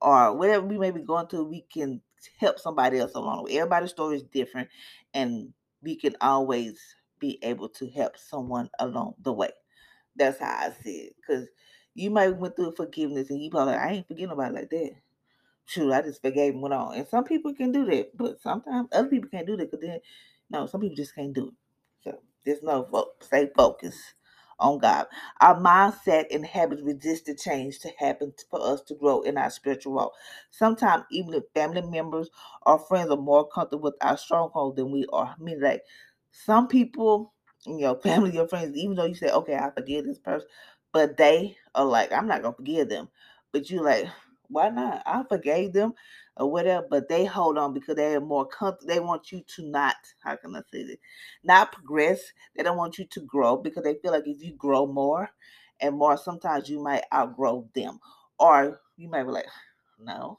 or 0.00 0.36
whatever 0.36 0.66
we 0.66 0.78
may 0.78 0.92
be 0.92 1.02
going 1.02 1.28
through, 1.28 1.46
we 1.46 1.62
can 1.72 2.02
help 2.38 2.60
somebody 2.60 3.00
else 3.00 3.14
along. 3.16 3.38
The 3.38 3.44
way. 3.44 3.58
Everybody's 3.58 3.90
story 3.90 4.16
is 4.18 4.24
different, 4.24 4.70
and 5.14 5.52
we 5.82 5.96
can 5.96 6.16
always 6.22 6.80
be 7.20 7.38
able 7.42 7.70
to 7.70 7.88
help 7.90 8.18
someone 8.18 8.70
along 8.80 9.14
the 9.22 9.34
way. 9.34 9.50
That's 10.16 10.40
how 10.40 10.46
I 10.68 10.72
see 10.82 10.98
it. 11.08 11.14
Because 11.16 11.48
you 11.94 12.10
might 12.10 12.36
went 12.38 12.56
through 12.56 12.74
forgiveness 12.76 13.30
and 13.30 13.42
you 13.42 13.50
probably 13.50 13.74
like, 13.74 13.82
I 13.82 13.92
ain't 13.94 14.08
forgetting 14.08 14.32
about 14.32 14.54
like 14.54 14.70
that. 14.70 14.92
Shoot, 15.66 15.92
I 15.92 16.02
just 16.02 16.22
forgave 16.22 16.54
and 16.54 16.62
went 16.62 16.74
on. 16.74 16.96
And 16.96 17.08
some 17.08 17.24
people 17.24 17.54
can 17.54 17.72
do 17.72 17.86
that, 17.86 18.16
but 18.16 18.40
sometimes 18.40 18.88
other 18.92 19.08
people 19.08 19.30
can't 19.30 19.46
do 19.46 19.56
that 19.58 19.70
because 19.70 19.86
then, 19.86 20.00
no, 20.50 20.66
some 20.66 20.80
people 20.80 20.96
just 20.96 21.14
can't 21.14 21.34
do 21.34 21.48
it. 21.48 21.54
So 22.04 22.20
there's 22.46 22.62
no 22.62 22.86
fo- 22.90 23.12
stay 23.20 23.50
focused 23.56 24.00
on 24.60 24.78
God. 24.78 25.06
Our 25.40 25.60
mindset 25.60 26.26
and 26.30 26.46
habits 26.46 26.82
resist 26.82 27.26
the 27.26 27.34
change 27.34 27.80
to 27.80 27.90
happen 27.98 28.32
for 28.50 28.60
us 28.60 28.82
to 28.84 28.94
grow 28.94 29.22
in 29.22 29.38
our 29.38 29.50
spiritual 29.50 29.94
walk. 29.94 30.12
Sometimes 30.50 31.04
even 31.10 31.34
if 31.34 31.44
family 31.54 31.82
members 31.82 32.30
or 32.66 32.78
friends 32.78 33.10
are 33.10 33.16
more 33.16 33.48
comfortable 33.48 33.84
with 33.84 33.96
our 34.02 34.16
stronghold 34.16 34.76
than 34.76 34.92
we 34.92 35.06
are. 35.12 35.36
I 35.38 35.42
mean, 35.42 35.60
like 35.60 35.82
some 36.32 36.68
people, 36.68 37.34
you 37.66 37.78
know, 37.80 37.94
family 38.02 38.38
or 38.38 38.48
friends, 38.48 38.76
even 38.76 38.96
though 38.96 39.06
you 39.06 39.14
say, 39.14 39.30
okay, 39.30 39.56
I 39.56 39.70
forgive 39.70 40.04
this 40.06 40.18
person, 40.18 40.48
but 40.92 41.16
they 41.16 41.56
are 41.74 41.84
like, 41.84 42.12
I'm 42.12 42.26
not 42.28 42.42
gonna 42.42 42.54
forgive 42.56 42.88
them. 42.88 43.08
But 43.52 43.70
you 43.70 43.82
like, 43.82 44.06
why 44.48 44.68
not? 44.70 45.02
I 45.06 45.24
forgave 45.28 45.72
them 45.72 45.94
or 46.38 46.50
whatever, 46.50 46.86
but 46.88 47.08
they 47.08 47.24
hold 47.24 47.58
on 47.58 47.74
because 47.74 47.96
they 47.96 48.14
are 48.14 48.20
more 48.20 48.46
comfortable. 48.46 48.92
They 48.94 49.00
want 49.00 49.32
you 49.32 49.42
to 49.56 49.62
not, 49.68 49.96
how 50.22 50.36
can 50.36 50.54
I 50.54 50.62
say 50.72 50.84
this, 50.84 50.96
not 51.44 51.72
progress. 51.72 52.20
They 52.56 52.62
don't 52.62 52.76
want 52.76 52.98
you 52.98 53.06
to 53.06 53.20
grow 53.20 53.56
because 53.56 53.84
they 53.84 53.94
feel 53.94 54.12
like 54.12 54.26
if 54.26 54.42
you 54.42 54.54
grow 54.54 54.86
more 54.86 55.28
and 55.80 55.96
more, 55.96 56.16
sometimes 56.16 56.68
you 56.68 56.82
might 56.82 57.04
outgrow 57.12 57.68
them. 57.74 57.98
Or 58.38 58.80
you 58.96 59.08
might 59.08 59.24
be 59.24 59.30
like, 59.30 59.46
no. 60.00 60.38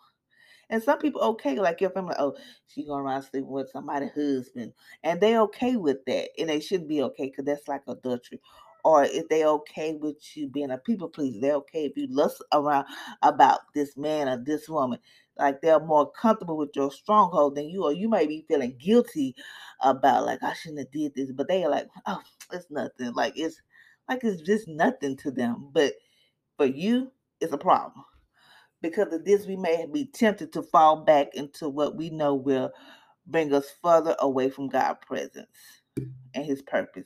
And 0.70 0.82
some 0.82 1.00
people 1.00 1.22
okay, 1.22 1.56
like 1.60 1.82
your 1.82 1.90
family, 1.90 2.16
oh, 2.20 2.36
she 2.68 2.86
going 2.86 3.04
around 3.04 3.24
sleeping 3.24 3.50
with 3.50 3.72
somebody's 3.72 4.12
husband. 4.14 4.74
And 5.04 5.20
they 5.20 5.38
okay 5.38 5.76
with 5.76 6.06
that. 6.06 6.30
And 6.38 6.50
they 6.50 6.60
shouldn't 6.60 6.88
be 6.88 7.02
okay 7.02 7.26
because 7.26 7.46
that's 7.46 7.68
like 7.68 7.82
adultery 7.88 8.40
or 8.84 9.04
if 9.04 9.28
they 9.30 9.46
okay 9.46 9.94
with 9.94 10.16
you 10.36 10.48
being 10.48 10.72
a 10.72 10.78
people 10.78 11.10
pleaser, 11.10 11.40
they're 11.40 11.56
okay 11.56 11.86
if 11.86 11.98
you 11.98 12.08
lust 12.10 12.44
around 12.54 12.86
about 13.22 13.60
this 13.74 13.98
man 13.98 14.28
or 14.28 14.38
this 14.38 14.70
woman. 14.70 15.00
Like 15.40 15.62
they're 15.62 15.80
more 15.80 16.12
comfortable 16.12 16.58
with 16.58 16.72
your 16.76 16.92
stronghold 16.92 17.56
than 17.56 17.70
you, 17.70 17.84
or 17.84 17.94
you 17.94 18.10
may 18.10 18.28
be 18.28 18.46
feeling 18.48 18.78
guilty 18.80 19.36
about 19.82 20.26
like 20.26 20.44
I 20.44 20.54
shouldn't 20.54 20.80
have 20.80 20.92
did 20.92 21.16
this, 21.16 21.32
but 21.32 21.48
they 21.48 21.64
are 21.64 21.72
like, 21.72 21.88
oh, 22.08 22.22
it's 22.54 22.68
nothing. 22.70 23.14
Like 23.14 23.34
it's 23.38 23.62
like 24.10 24.24
it's 24.24 24.42
just 24.42 24.68
nothing 24.68 25.18
to 25.18 25.32
them. 25.32 25.70
But 25.74 25.94
for 26.58 26.66
you, 26.66 27.12
it's 27.42 27.54
a 27.54 27.58
problem. 27.58 28.06
Because 28.82 29.14
of 29.14 29.26
this, 29.26 29.48
we 29.48 29.58
may 29.58 29.86
be 29.92 30.06
tempted 30.06 30.54
to 30.54 30.64
fall 30.64 31.04
back 31.04 31.36
into 31.36 31.70
what 31.70 31.96
we 31.96 32.10
know 32.12 32.36
will 32.36 32.72
bring 33.28 33.54
us 33.54 33.72
further 33.84 34.16
away 34.20 34.50
from 34.50 34.70
God's 34.70 35.00
presence 35.06 35.48
and 36.36 36.46
His 36.46 36.62
purpose 36.62 37.06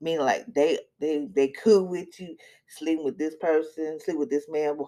meaning 0.00 0.20
like 0.20 0.46
they 0.54 0.78
they 1.00 1.28
they 1.34 1.48
cool 1.48 1.86
with 1.88 2.18
you, 2.20 2.36
sleeping 2.68 3.04
with 3.04 3.18
this 3.18 3.36
person, 3.40 3.98
sleep 4.00 4.18
with 4.18 4.30
this 4.30 4.46
man, 4.48 4.78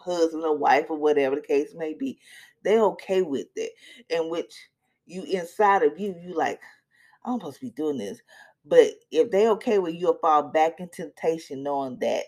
husband 0.00 0.44
or 0.44 0.56
wife 0.56 0.86
or 0.88 0.98
whatever 0.98 1.36
the 1.36 1.42
case 1.42 1.74
may 1.74 1.94
be. 1.94 2.18
They're 2.62 2.82
okay 2.84 3.22
with 3.22 3.48
it, 3.56 3.72
in 4.10 4.30
which 4.30 4.54
you 5.06 5.24
inside 5.24 5.82
of 5.82 5.98
you, 5.98 6.14
you 6.20 6.34
like, 6.34 6.60
I'm 7.24 7.38
supposed 7.38 7.60
to 7.60 7.66
be 7.66 7.70
doing 7.70 7.98
this. 7.98 8.20
But 8.64 8.92
if 9.10 9.30
they 9.30 9.48
okay 9.48 9.78
with 9.78 9.94
you, 9.94 10.00
you'll 10.00 10.18
fall 10.18 10.44
back 10.44 10.80
in 10.80 10.88
temptation, 10.88 11.62
knowing 11.62 11.98
that 12.00 12.24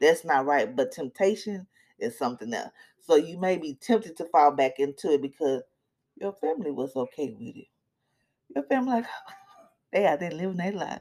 that's 0.00 0.24
not 0.24 0.46
right. 0.46 0.74
But 0.74 0.92
temptation 0.92 1.66
is 1.98 2.18
something 2.18 2.52
else. 2.54 2.72
So 3.00 3.16
you 3.16 3.38
may 3.38 3.56
be 3.56 3.74
tempted 3.74 4.16
to 4.18 4.26
fall 4.26 4.52
back 4.52 4.78
into 4.78 5.12
it 5.12 5.22
because 5.22 5.62
your 6.16 6.32
family 6.34 6.70
was 6.70 6.94
okay 6.96 7.30
with 7.38 7.56
it. 7.56 7.66
Your 8.54 8.64
family 8.64 8.92
like 8.92 9.06
they 9.92 10.06
out 10.06 10.20
there 10.20 10.30
living 10.30 10.56
their 10.56 10.72
life. 10.72 11.00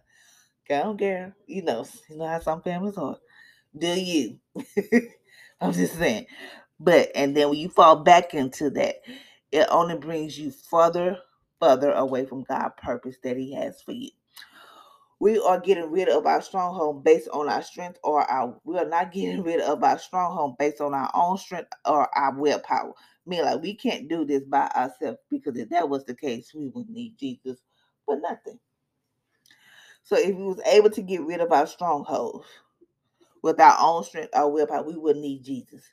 Go 0.67 0.81
on, 0.81 0.97
girl. 0.97 1.33
You 1.47 1.63
know, 1.63 1.85
you 2.09 2.17
know 2.17 2.27
how 2.27 2.39
some 2.39 2.61
families 2.61 2.97
are. 2.97 3.17
Do 3.77 3.87
you? 3.87 4.39
I'm 5.61 5.73
just 5.73 5.97
saying. 5.97 6.27
But 6.79 7.11
and 7.15 7.35
then 7.35 7.49
when 7.49 7.59
you 7.59 7.69
fall 7.69 7.97
back 7.97 8.33
into 8.33 8.69
that, 8.71 8.97
it 9.51 9.67
only 9.71 9.97
brings 9.97 10.37
you 10.37 10.51
further, 10.51 11.17
further 11.59 11.91
away 11.93 12.25
from 12.25 12.43
God's 12.43 12.75
purpose 12.81 13.17
that 13.23 13.37
He 13.37 13.53
has 13.55 13.81
for 13.81 13.93
you. 13.93 14.11
We 15.19 15.39
are 15.39 15.59
getting 15.59 15.91
rid 15.91 16.09
of 16.09 16.27
our 16.27 16.41
stronghold 16.41 17.03
based 17.03 17.29
on 17.33 17.49
our 17.49 17.63
strength 17.63 17.99
or 18.03 18.21
our 18.23 18.59
we 18.65 18.77
are 18.77 18.87
not 18.87 19.11
getting 19.11 19.43
rid 19.43 19.61
of 19.61 19.83
our 19.83 19.99
stronghold 19.99 20.57
based 20.59 20.81
on 20.81 20.93
our 20.93 21.11
own 21.15 21.37
strength 21.39 21.71
or 21.85 22.07
our 22.17 22.39
willpower. 22.39 22.91
I 22.91 23.29
mean, 23.29 23.43
like 23.43 23.61
we 23.63 23.75
can't 23.75 24.09
do 24.09 24.25
this 24.25 24.43
by 24.43 24.67
ourselves 24.75 25.19
because 25.31 25.57
if 25.57 25.69
that 25.69 25.89
was 25.89 26.05
the 26.05 26.15
case, 26.15 26.53
we 26.53 26.69
would 26.69 26.89
need 26.89 27.17
Jesus 27.19 27.59
for 28.05 28.19
nothing. 28.21 28.59
So 30.03 30.17
if 30.17 30.35
we 30.35 30.43
was 30.43 30.61
able 30.67 30.91
to 30.91 31.01
get 31.01 31.21
rid 31.21 31.41
of 31.41 31.51
our 31.51 31.67
strongholds 31.67 32.47
with 33.47 33.61
our 33.61 33.77
own 33.81 34.05
strength, 34.05 34.35
our 34.35 34.51
willpower, 34.51 34.83
we 34.83 34.97
wouldn't 34.97 35.23
need 35.25 35.43
Jesus. 35.45 35.83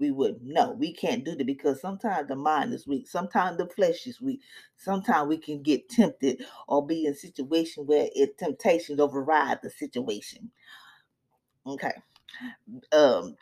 We 0.00 0.12
would 0.12 0.42
no, 0.42 0.72
we 0.72 0.92
can't 0.94 1.24
do 1.24 1.36
that 1.36 1.46
because 1.46 1.80
sometimes 1.80 2.28
the 2.28 2.36
mind 2.36 2.74
is 2.74 2.86
weak, 2.86 3.08
sometimes 3.08 3.58
the 3.58 3.66
flesh 3.68 4.06
is 4.06 4.20
weak, 4.20 4.42
sometimes 4.76 5.28
we 5.28 5.38
can 5.38 5.62
get 5.62 5.88
tempted 5.90 6.44
or 6.68 6.86
be 6.86 7.06
in 7.06 7.14
a 7.14 7.16
situation 7.16 7.86
where 7.86 8.08
it 8.14 8.38
temptations 8.38 9.00
override 9.00 9.60
the 9.62 9.70
situation. 9.70 10.50
Okay. 11.66 11.92
Um 12.92 13.36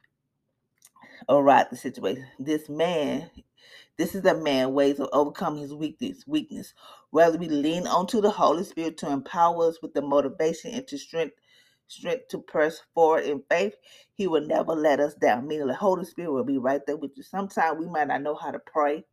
override 1.28 1.68
the 1.70 1.76
situation. 1.78 2.26
This 2.40 2.68
man 2.68 3.30
this 3.98 4.16
is 4.16 4.26
a 4.26 4.34
man 4.34 4.74
ways 4.74 5.00
of 5.00 5.08
overcoming 5.14 5.62
his 5.62 5.74
weakness. 5.74 6.24
Weakness. 6.26 6.74
Whether 7.12 7.38
we 7.38 7.48
lean 7.48 7.86
onto 7.86 8.22
the 8.22 8.32
Holy 8.32 8.64
Spirit 8.64 8.98
to 9.00 9.10
empower 9.12 9.68
us 9.68 9.82
with 9.82 9.94
the 9.94 10.02
motivation 10.02 10.72
and 10.72 10.88
to 10.88 10.98
strength, 10.98 11.36
strength 11.88 12.28
to 12.28 12.38
press 12.38 12.82
forward 12.94 13.24
in 13.24 13.42
faith, 13.50 13.74
He 14.14 14.28
will 14.28 14.46
never 14.46 14.72
let 14.72 15.00
us 15.00 15.14
down. 15.14 15.48
Meaning, 15.48 15.68
the 15.68 15.74
Holy 15.74 16.04
Spirit 16.04 16.32
will 16.32 16.44
be 16.44 16.58
right 16.58 16.80
there 16.86 16.96
with 16.96 17.12
you. 17.16 17.22
Sometimes 17.22 17.78
we 17.78 17.86
might 17.86 18.08
not 18.08 18.22
know 18.22 18.36
how 18.36 18.52
to 18.52 18.60
pray. 18.60 19.04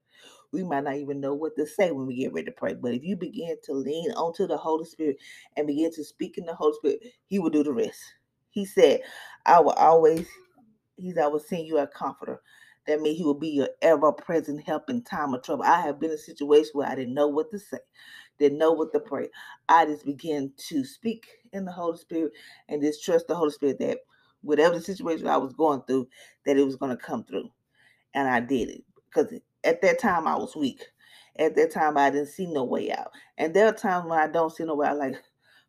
We 0.52 0.64
might 0.64 0.86
not 0.86 0.96
even 0.96 1.20
know 1.20 1.34
what 1.34 1.56
to 1.58 1.68
say 1.68 1.92
when 1.92 2.08
we 2.08 2.16
get 2.18 2.34
ready 2.34 2.46
to 2.46 2.52
pray. 2.52 2.76
But 2.76 2.94
if 2.94 3.04
you 3.04 3.18
begin 3.18 3.58
to 3.66 3.74
lean 3.74 4.12
onto 4.12 4.48
the 4.48 4.58
Holy 4.58 4.86
Spirit 4.86 5.18
and 5.58 5.68
begin 5.68 5.92
to 5.94 6.04
speak 6.04 6.38
in 6.38 6.46
the 6.46 6.56
Holy 6.56 6.74
Spirit, 6.76 7.00
He 7.28 7.40
will 7.40 7.50
do 7.50 7.64
the 7.64 7.74
rest. 7.74 8.00
He 8.52 8.66
said, 8.66 9.02
I 9.46 9.60
will 9.60 9.72
always, 9.72 10.28
He's 10.98 11.16
will 11.16 11.40
send 11.40 11.68
you 11.68 11.80
a 11.80 11.88
comforter. 11.88 12.42
That 12.88 13.02
means 13.02 13.18
he 13.18 13.24
will 13.24 13.34
be 13.34 13.50
your 13.50 13.70
ever 13.82 14.12
present 14.12 14.64
help 14.66 14.90
in 14.90 15.02
time 15.02 15.34
of 15.34 15.44
trouble. 15.44 15.64
I 15.64 15.82
have 15.82 16.00
been 16.00 16.12
in 16.12 16.18
a 16.18 16.20
situation 16.20 16.72
where 16.74 16.88
I 16.88 16.96
didn't 16.96 17.16
know 17.16 17.28
what 17.28 17.50
to 17.52 17.60
say, 17.60 17.80
didn't 18.40 18.58
know 18.60 18.72
what 18.74 18.92
to 18.94 19.00
pray. 19.00 19.30
I 19.70 19.86
just 19.86 20.06
began 20.06 20.52
to 20.70 20.84
speak 20.86 21.28
in 21.54 21.66
the 21.66 21.72
Holy 21.72 21.98
Spirit 21.98 22.34
and 22.70 22.82
just 22.82 23.04
trust 23.04 23.28
the 23.28 23.36
Holy 23.36 23.52
Spirit 23.52 23.80
that 23.80 24.00
whatever 24.42 24.76
the 24.76 24.82
situation 24.82 25.28
I 25.28 25.38
was 25.38 25.54
going 25.54 25.82
through, 25.88 26.08
that 26.46 26.58
it 26.58 26.66
was 26.66 26.76
going 26.76 26.96
to 26.96 27.04
come 27.04 27.24
through. 27.24 27.50
And 28.14 28.28
I 28.28 28.40
did 28.42 28.70
it 28.70 28.84
because 29.08 29.34
at 29.64 29.82
that 29.82 30.00
time 30.00 30.28
I 30.28 30.36
was 30.36 30.56
weak. 30.56 30.84
At 31.38 31.56
that 31.56 31.72
time 31.72 31.98
I 31.98 32.10
didn't 32.12 32.30
see 32.30 32.48
no 32.48 32.64
way 32.64 32.92
out. 32.92 33.12
And 33.38 33.54
there 33.54 33.68
are 33.68 33.74
times 33.74 34.10
when 34.10 34.20
I 34.20 34.28
don't 34.28 34.56
see 34.56 34.66
no 34.66 34.76
way 34.76 34.88
out, 34.88 34.98
like, 34.98 35.16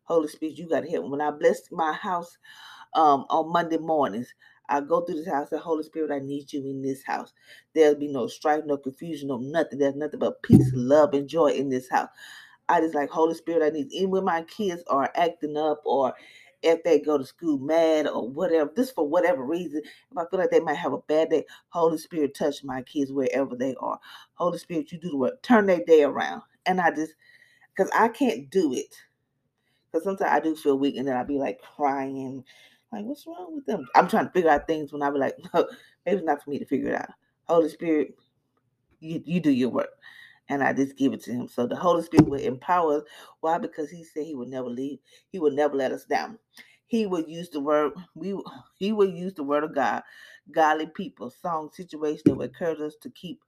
Holy 0.03 0.27
Spirit, 0.29 0.57
you 0.57 0.69
got 0.69 0.81
to 0.81 0.89
help 0.89 1.05
me. 1.05 1.11
When 1.11 1.21
I 1.21 1.31
blessed 1.31 1.69
my 1.71 1.93
house 1.93 2.37
um, 2.95 3.25
on 3.29 3.51
Monday 3.51 3.77
mornings, 3.77 4.33
I 4.69 4.81
go 4.81 5.01
through 5.01 5.15
this 5.17 5.27
house 5.29 5.51
and 5.51 5.61
Holy 5.61 5.83
Spirit, 5.83 6.11
I 6.11 6.19
need 6.19 6.53
you 6.53 6.61
in 6.65 6.81
this 6.81 7.03
house. 7.03 7.33
There'll 7.75 7.95
be 7.95 8.07
no 8.09 8.27
strife, 8.27 8.63
no 8.65 8.77
confusion, 8.77 9.29
no 9.29 9.37
nothing. 9.37 9.79
There's 9.79 9.95
nothing 9.95 10.19
but 10.19 10.43
peace, 10.43 10.71
love, 10.73 11.13
and 11.13 11.27
joy 11.29 11.49
in 11.49 11.69
this 11.69 11.89
house. 11.89 12.09
I 12.69 12.81
just 12.81 12.95
like 12.95 13.09
Holy 13.09 13.35
Spirit, 13.35 13.63
I 13.65 13.69
need 13.69 13.91
even 13.91 14.11
when 14.11 14.25
my 14.25 14.43
kids 14.43 14.83
are 14.87 15.11
acting 15.15 15.57
up 15.57 15.81
or 15.85 16.13
if 16.63 16.83
they 16.83 16.99
go 16.99 17.17
to 17.17 17.25
school 17.25 17.59
mad 17.59 18.07
or 18.07 18.27
whatever, 18.29 18.71
just 18.75 18.95
for 18.95 19.07
whatever 19.07 19.43
reason, 19.43 19.81
if 19.85 20.17
I 20.17 20.23
feel 20.29 20.39
like 20.39 20.51
they 20.51 20.59
might 20.59 20.77
have 20.77 20.93
a 20.93 20.99
bad 20.99 21.29
day, 21.29 21.45
Holy 21.69 21.97
Spirit 21.97 22.35
touch 22.35 22.63
my 22.63 22.81
kids 22.83 23.11
wherever 23.11 23.55
they 23.55 23.75
are. 23.79 23.99
Holy 24.35 24.57
Spirit, 24.57 24.91
you 24.91 24.99
do 24.99 25.09
the 25.11 25.17
work. 25.17 25.41
Turn 25.43 25.67
their 25.67 25.83
day 25.85 26.03
around. 26.03 26.41
And 26.65 26.81
I 26.81 26.91
just 26.91 27.13
because 27.75 27.91
I 27.95 28.09
can't 28.09 28.49
do 28.49 28.73
it. 28.73 28.93
Because 29.91 30.03
sometimes 30.05 30.31
I 30.31 30.39
do 30.39 30.55
feel 30.55 30.77
weak 30.79 30.97
and 30.97 31.07
then 31.07 31.17
I'll 31.17 31.25
be 31.25 31.37
like 31.39 31.61
crying 31.61 32.43
like, 32.91 33.05
what's 33.05 33.27
wrong 33.27 33.55
with 33.55 33.65
them? 33.65 33.87
I'm 33.95 34.07
trying 34.07 34.27
to 34.27 34.31
figure 34.31 34.49
out 34.49 34.67
things 34.67 34.93
when 34.93 35.01
I 35.03 35.11
be 35.11 35.19
like, 35.19 35.35
no, 35.53 35.67
maybe 36.05 36.17
it's 36.17 36.25
not 36.25 36.43
for 36.43 36.49
me 36.51 36.59
to 36.59 36.65
figure 36.65 36.89
it 36.89 36.95
out. 37.01 37.09
Holy 37.47 37.69
Spirit, 37.69 38.15
you, 38.99 39.21
you 39.25 39.39
do 39.39 39.51
your 39.51 39.69
work. 39.69 39.89
And 40.49 40.63
I 40.63 40.73
just 40.73 40.97
give 40.97 41.13
it 41.13 41.23
to 41.23 41.31
him. 41.33 41.47
So 41.47 41.67
the 41.67 41.75
Holy 41.75 42.03
Spirit 42.03 42.29
will 42.29 42.39
empower 42.41 42.97
us. 42.99 43.03
Why? 43.41 43.57
Because 43.57 43.89
he 43.89 44.03
said 44.03 44.25
he 44.25 44.35
would 44.35 44.49
never 44.49 44.69
leave. 44.69 44.99
He 45.31 45.39
would 45.39 45.53
never 45.53 45.75
let 45.75 45.91
us 45.91 46.05
down. 46.05 46.39
He 46.87 47.05
would 47.05 47.29
use 47.29 47.49
the 47.49 47.59
word, 47.61 47.93
we 48.15 48.35
he 48.79 48.91
would 48.93 49.13
use 49.13 49.33
the 49.33 49.43
word 49.43 49.63
of 49.63 49.75
God, 49.75 50.03
godly 50.51 50.87
people, 50.87 51.29
song, 51.31 51.69
situation 51.73 52.23
that 52.25 52.35
would 52.35 52.49
encourage 52.49 52.81
us 52.81 52.95
to 53.01 53.09
keep 53.11 53.39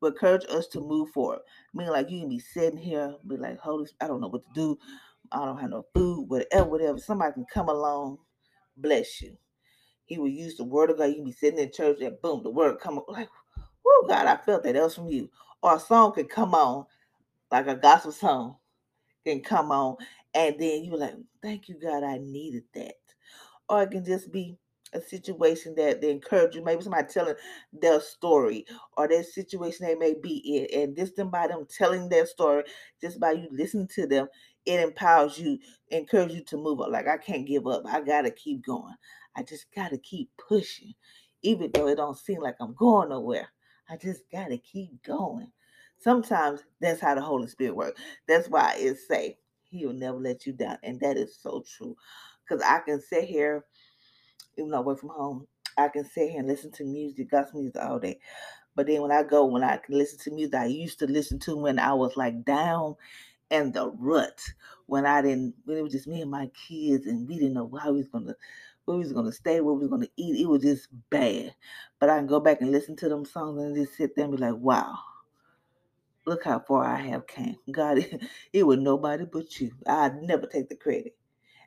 will 0.00 0.10
encourage 0.10 0.44
us 0.50 0.66
to 0.68 0.80
move 0.80 1.10
forward. 1.10 1.40
Meaning, 1.74 1.92
like 1.92 2.10
you 2.10 2.20
can 2.20 2.28
be 2.28 2.38
sitting 2.38 2.78
here, 2.78 3.16
be 3.26 3.36
like, 3.36 3.58
Holy, 3.58 3.88
I 4.00 4.06
don't 4.06 4.20
know 4.20 4.28
what 4.28 4.44
to 4.44 4.52
do. 4.54 4.78
I 5.32 5.44
don't 5.44 5.58
have 5.58 5.70
no 5.70 5.86
food, 5.94 6.28
whatever, 6.28 6.70
whatever. 6.70 6.98
Somebody 6.98 7.34
can 7.34 7.46
come 7.52 7.68
along, 7.68 8.18
bless 8.76 9.22
you. 9.22 9.36
He 10.06 10.18
will 10.18 10.28
use 10.28 10.56
the 10.56 10.64
word 10.64 10.90
of 10.90 10.98
God. 10.98 11.06
You 11.06 11.16
can 11.16 11.24
be 11.24 11.32
sitting 11.32 11.60
in 11.60 11.72
church 11.72 12.00
and 12.00 12.20
boom, 12.22 12.42
the 12.42 12.50
word 12.50 12.80
come 12.80 12.98
up 12.98 13.06
like, 13.08 13.28
oh 13.86 14.06
God, 14.08 14.26
I 14.26 14.36
felt 14.36 14.64
that. 14.64 14.74
That 14.74 14.84
was 14.84 14.96
from 14.96 15.08
you. 15.08 15.30
Or 15.62 15.76
a 15.76 15.80
song 15.80 16.12
can 16.14 16.26
come 16.26 16.54
on, 16.54 16.86
like 17.50 17.66
a 17.66 17.74
gospel 17.74 18.12
song 18.12 18.56
can 19.24 19.40
come 19.42 19.72
on, 19.72 19.96
and 20.34 20.58
then 20.58 20.84
you're 20.84 20.98
like, 20.98 21.14
thank 21.42 21.68
you, 21.68 21.76
God, 21.80 22.04
I 22.04 22.18
needed 22.18 22.64
that. 22.74 22.94
Or 23.68 23.82
it 23.82 23.90
can 23.90 24.04
just 24.04 24.32
be 24.32 24.56
a 24.94 25.00
situation 25.00 25.74
that 25.74 26.00
they 26.00 26.10
encourage 26.10 26.54
you, 26.54 26.64
maybe 26.64 26.82
somebody 26.82 27.06
telling 27.08 27.34
their 27.72 28.00
story 28.00 28.64
or 28.96 29.08
their 29.08 29.22
situation 29.22 29.86
they 29.86 29.94
may 29.94 30.14
be 30.14 30.36
in, 30.36 30.82
and 30.82 30.96
just 30.96 31.16
by 31.30 31.46
them 31.46 31.66
telling 31.68 32.08
their 32.08 32.26
story, 32.26 32.64
just 33.00 33.20
by 33.20 33.32
you 33.32 33.48
listening 33.50 33.88
to 33.88 34.06
them, 34.06 34.28
it 34.64 34.80
empowers 34.80 35.38
you, 35.38 35.58
encourages 35.90 36.36
you 36.36 36.44
to 36.44 36.56
move 36.56 36.80
up. 36.80 36.90
Like 36.90 37.08
I 37.08 37.18
can't 37.18 37.46
give 37.46 37.66
up. 37.66 37.82
I 37.86 38.00
gotta 38.00 38.30
keep 38.30 38.64
going. 38.64 38.94
I 39.36 39.42
just 39.42 39.66
gotta 39.74 39.98
keep 39.98 40.30
pushing, 40.38 40.94
even 41.42 41.70
though 41.74 41.88
it 41.88 41.96
don't 41.96 42.16
seem 42.16 42.40
like 42.40 42.56
I'm 42.60 42.74
going 42.74 43.10
nowhere. 43.10 43.48
I 43.90 43.96
just 43.96 44.22
gotta 44.32 44.58
keep 44.58 45.02
going. 45.04 45.50
Sometimes 45.98 46.60
that's 46.80 47.00
how 47.00 47.14
the 47.14 47.22
Holy 47.22 47.48
Spirit 47.48 47.76
works. 47.76 48.00
That's 48.28 48.48
why 48.48 48.74
it's 48.78 49.08
say 49.08 49.38
He 49.64 49.86
will 49.86 49.94
never 49.94 50.18
let 50.18 50.46
you 50.46 50.52
down, 50.52 50.78
and 50.82 51.00
that 51.00 51.16
is 51.16 51.36
so 51.36 51.64
true. 51.66 51.96
Because 52.48 52.62
I 52.64 52.80
can 52.80 53.00
sit 53.00 53.24
here 53.24 53.64
even 54.56 54.70
though 54.70 54.78
I 54.78 54.80
work 54.80 55.00
from 55.00 55.10
home, 55.10 55.46
I 55.76 55.88
can 55.88 56.04
sit 56.04 56.30
here 56.30 56.40
and 56.40 56.48
listen 56.48 56.70
to 56.72 56.84
music, 56.84 57.30
gospel 57.30 57.60
music 57.60 57.80
all 57.82 57.98
day. 57.98 58.18
But 58.74 58.86
then 58.86 59.02
when 59.02 59.12
I 59.12 59.22
go, 59.22 59.46
when 59.46 59.64
I 59.64 59.76
can 59.78 59.96
listen 59.96 60.18
to 60.20 60.30
music 60.30 60.54
I 60.54 60.66
used 60.66 60.98
to 61.00 61.06
listen 61.06 61.38
to 61.40 61.56
when 61.56 61.78
I 61.78 61.94
was 61.94 62.16
like 62.16 62.44
down 62.44 62.96
in 63.50 63.72
the 63.72 63.90
rut, 63.98 64.40
when 64.86 65.06
I 65.06 65.22
didn't, 65.22 65.54
when 65.64 65.78
it 65.78 65.82
was 65.82 65.92
just 65.92 66.06
me 66.06 66.22
and 66.22 66.30
my 66.30 66.50
kids, 66.68 67.06
and 67.06 67.28
we 67.28 67.36
didn't 67.36 67.54
know 67.54 67.70
how 67.80 67.92
we 67.92 67.98
was 67.98 68.08
gonna, 68.08 68.34
where 68.84 68.96
we 68.96 69.04
was 69.04 69.12
gonna 69.12 69.32
stay, 69.32 69.60
what 69.60 69.74
we 69.74 69.80
was 69.80 69.90
gonna 69.90 70.08
eat. 70.16 70.40
It 70.40 70.48
was 70.48 70.62
just 70.62 70.88
bad. 71.10 71.54
But 71.98 72.10
I 72.10 72.18
can 72.18 72.26
go 72.26 72.40
back 72.40 72.60
and 72.60 72.72
listen 72.72 72.96
to 72.96 73.08
them 73.08 73.24
songs 73.24 73.62
and 73.62 73.74
just 73.76 73.96
sit 73.96 74.14
there 74.14 74.26
and 74.26 74.36
be 74.36 74.42
like, 74.42 74.56
wow. 74.56 74.98
Look 76.26 76.44
how 76.44 76.60
far 76.60 76.84
I 76.84 76.96
have 76.96 77.26
came. 77.26 77.56
God, 77.70 78.04
it 78.52 78.62
was 78.64 78.78
nobody 78.78 79.24
but 79.24 79.60
you. 79.60 79.72
I'd 79.86 80.22
never 80.22 80.46
take 80.46 80.68
the 80.68 80.76
credit. 80.76 81.16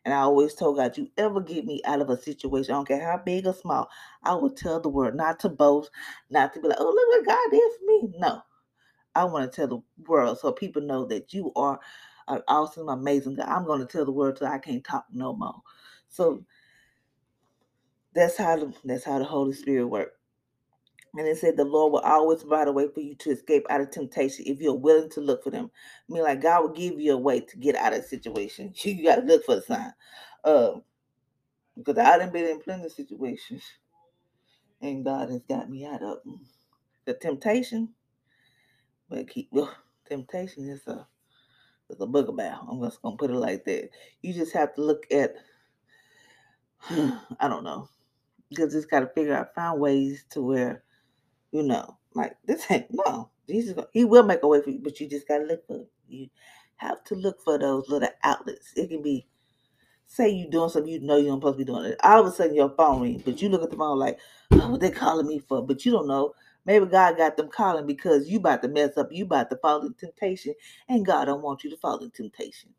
And 0.04 0.14
I 0.14 0.18
always 0.18 0.56
told 0.56 0.78
God, 0.78 0.98
you 0.98 1.10
ever 1.18 1.42
get 1.42 1.66
me 1.66 1.82
out 1.86 2.02
of 2.02 2.10
a 2.10 2.18
situation, 2.18 2.74
I 2.74 2.78
don't 2.78 2.88
care 2.88 3.06
how 3.06 3.22
big 3.24 3.46
or 3.46 3.54
small, 3.54 3.88
I 4.24 4.34
will 4.34 4.50
tell 4.50 4.80
the 4.80 4.90
world 4.90 5.16
not 5.16 5.40
to 5.42 5.50
boast, 5.50 5.92
not 6.30 6.54
to 6.54 6.60
be 6.60 6.68
like, 6.68 6.78
oh, 6.80 6.86
look 6.86 7.26
what 7.28 7.36
God 7.36 7.52
did 7.52 7.72
for 7.78 7.86
me. 7.86 8.14
No. 8.18 8.42
I 9.16 9.26
want 9.26 9.52
to 9.52 9.56
tell 9.56 9.68
the 9.68 9.82
world 10.08 10.40
so 10.40 10.52
people 10.52 10.82
know 10.82 11.06
that 11.06 11.34
you 11.34 11.52
are 11.56 11.80
an 12.28 12.42
awesome, 12.48 12.90
amazing 12.90 13.36
God. 13.36 13.50
I'm 13.50 13.66
going 13.66 13.82
to 13.82 13.86
tell 13.88 14.06
the 14.06 14.12
world 14.12 14.38
till 14.38 14.48
I 14.48 14.60
can't 14.60 14.84
talk 14.84 15.06
no 15.12 15.36
more. 15.36 15.62
So 16.10 16.46
that's 18.16 18.38
how 18.38 18.58
the, 18.58 18.74
that's 18.86 19.06
how 19.06 19.20
the 19.20 19.26
Holy 19.26 19.54
Spirit 19.54 19.88
works. 19.88 20.18
And 21.16 21.28
it 21.28 21.38
said 21.38 21.58
the 21.58 21.66
Lord 21.66 21.94
will 21.94 22.00
always 22.02 22.42
provide 22.42 22.70
a 22.70 22.72
way 22.72 22.88
for 22.94 23.02
you 23.02 23.16
to 23.16 23.32
escape 23.32 23.66
out 23.70 23.82
of 23.82 23.92
temptation 23.92 24.46
if 24.48 24.62
you're 24.62 24.76
willing 24.76 25.10
to 25.12 25.22
look 25.22 25.44
for 25.44 25.52
them. 25.52 25.72
I 26.10 26.14
mean, 26.14 26.24
like 26.24 26.42
God 26.42 26.62
will 26.64 26.74
give 26.74 27.00
you 27.02 27.14
a 27.14 27.18
way 27.18 27.42
to 27.42 27.58
get 27.58 27.76
out 27.76 27.94
of 27.94 28.06
situation. 28.06 28.74
You 28.84 29.04
got 29.04 29.18
to 29.18 29.22
look 29.24 29.46
for 29.46 29.56
the 29.56 29.62
sign. 29.64 29.94
Um, 30.46 30.84
because 31.78 31.98
I 31.98 32.18
done 32.18 32.32
been 32.32 32.46
in 32.46 32.62
plenty 32.62 32.86
of 32.86 32.92
situations, 32.92 33.64
and 34.82 35.06
God 35.06 35.30
has 35.32 35.42
got 35.50 35.70
me 35.70 35.86
out 35.86 36.04
of. 36.04 36.20
The 37.06 37.16
temptation, 37.16 37.90
but 39.12 39.30
keep 39.30 39.50
well, 39.52 39.76
temptation 40.10 40.70
is 40.70 40.88
a 40.88 41.08
is 41.92 42.02
a 42.02 42.08
boogaball. 42.08 42.72
I'm 42.72 42.84
just 42.84 43.04
gonna 43.04 43.18
put 43.18 43.32
it 43.32 43.36
like 43.36 43.66
that. 43.66 43.90
You 44.24 44.34
just 44.34 44.54
have 44.54 44.76
to 44.76 44.84
look 44.84 45.06
at. 45.12 45.36
I 46.90 47.48
don't 47.48 47.64
know, 47.66 47.90
because 48.50 48.74
just 48.74 48.90
got 48.90 49.02
to 49.02 49.08
figure 49.08 49.36
out, 49.36 49.56
find 49.56 49.80
ways 49.80 50.26
to 50.32 50.42
where 50.42 50.84
you 51.52 51.64
know, 51.64 51.98
like 52.16 52.38
this 52.46 52.70
ain't 52.72 52.88
no. 52.92 53.30
Jesus, 53.50 53.78
He 53.94 54.06
will 54.06 54.24
make 54.24 54.44
a 54.44 54.48
way 54.48 54.62
for 54.62 54.70
you, 54.70 54.80
but 54.82 55.00
you 55.00 55.10
just 55.10 55.28
gotta 55.28 55.46
look 55.46 55.68
for. 55.68 55.86
You 56.08 56.30
have 56.78 57.04
to 57.06 57.16
look 57.16 57.42
for 57.44 57.60
those 57.60 57.90
little 57.90 58.10
outlets. 58.24 58.74
It 58.76 58.90
can 58.90 59.02
be, 59.02 59.28
say 60.08 60.30
you 60.30 60.50
doing 60.50 60.70
something 60.70 60.92
you 60.92 61.02
know 61.02 61.18
you're 61.18 61.36
supposed 61.36 61.56
to 61.60 61.66
be 61.66 61.72
doing 61.72 61.86
it. 61.86 61.98
All 62.04 62.22
of 62.22 62.28
a 62.28 62.32
sudden 62.32 62.56
your 62.56 62.70
phone 62.72 63.02
ring, 63.02 63.22
but 63.26 63.42
you 63.42 63.50
look 63.50 63.64
at 63.64 63.72
the 63.72 63.78
phone 63.78 64.00
like, 64.00 64.20
oh, 64.54 64.72
what 64.72 64.82
they 64.82 64.92
calling 64.92 65.28
me 65.28 65.40
for? 65.40 65.66
But 65.66 65.86
you 65.86 65.92
don't 65.92 66.08
know. 66.08 66.34
Maybe 66.66 66.86
God 66.86 67.18
got 67.18 67.38
them 67.38 67.50
calling 67.50 67.88
because 67.88 68.30
you 68.30 68.38
about 68.40 68.62
to 68.62 68.68
mess 68.68 68.98
up. 68.98 69.10
You 69.12 69.26
about 69.26 69.50
to 69.50 69.58
fall 69.58 69.82
into 69.82 69.98
temptation, 70.06 70.54
and 70.88 71.06
God 71.06 71.26
don't 71.26 71.42
want 71.42 71.64
you 71.64 71.70
to 71.72 71.78
fall 71.78 71.98
into 72.00 72.24
temptation. 72.24 72.70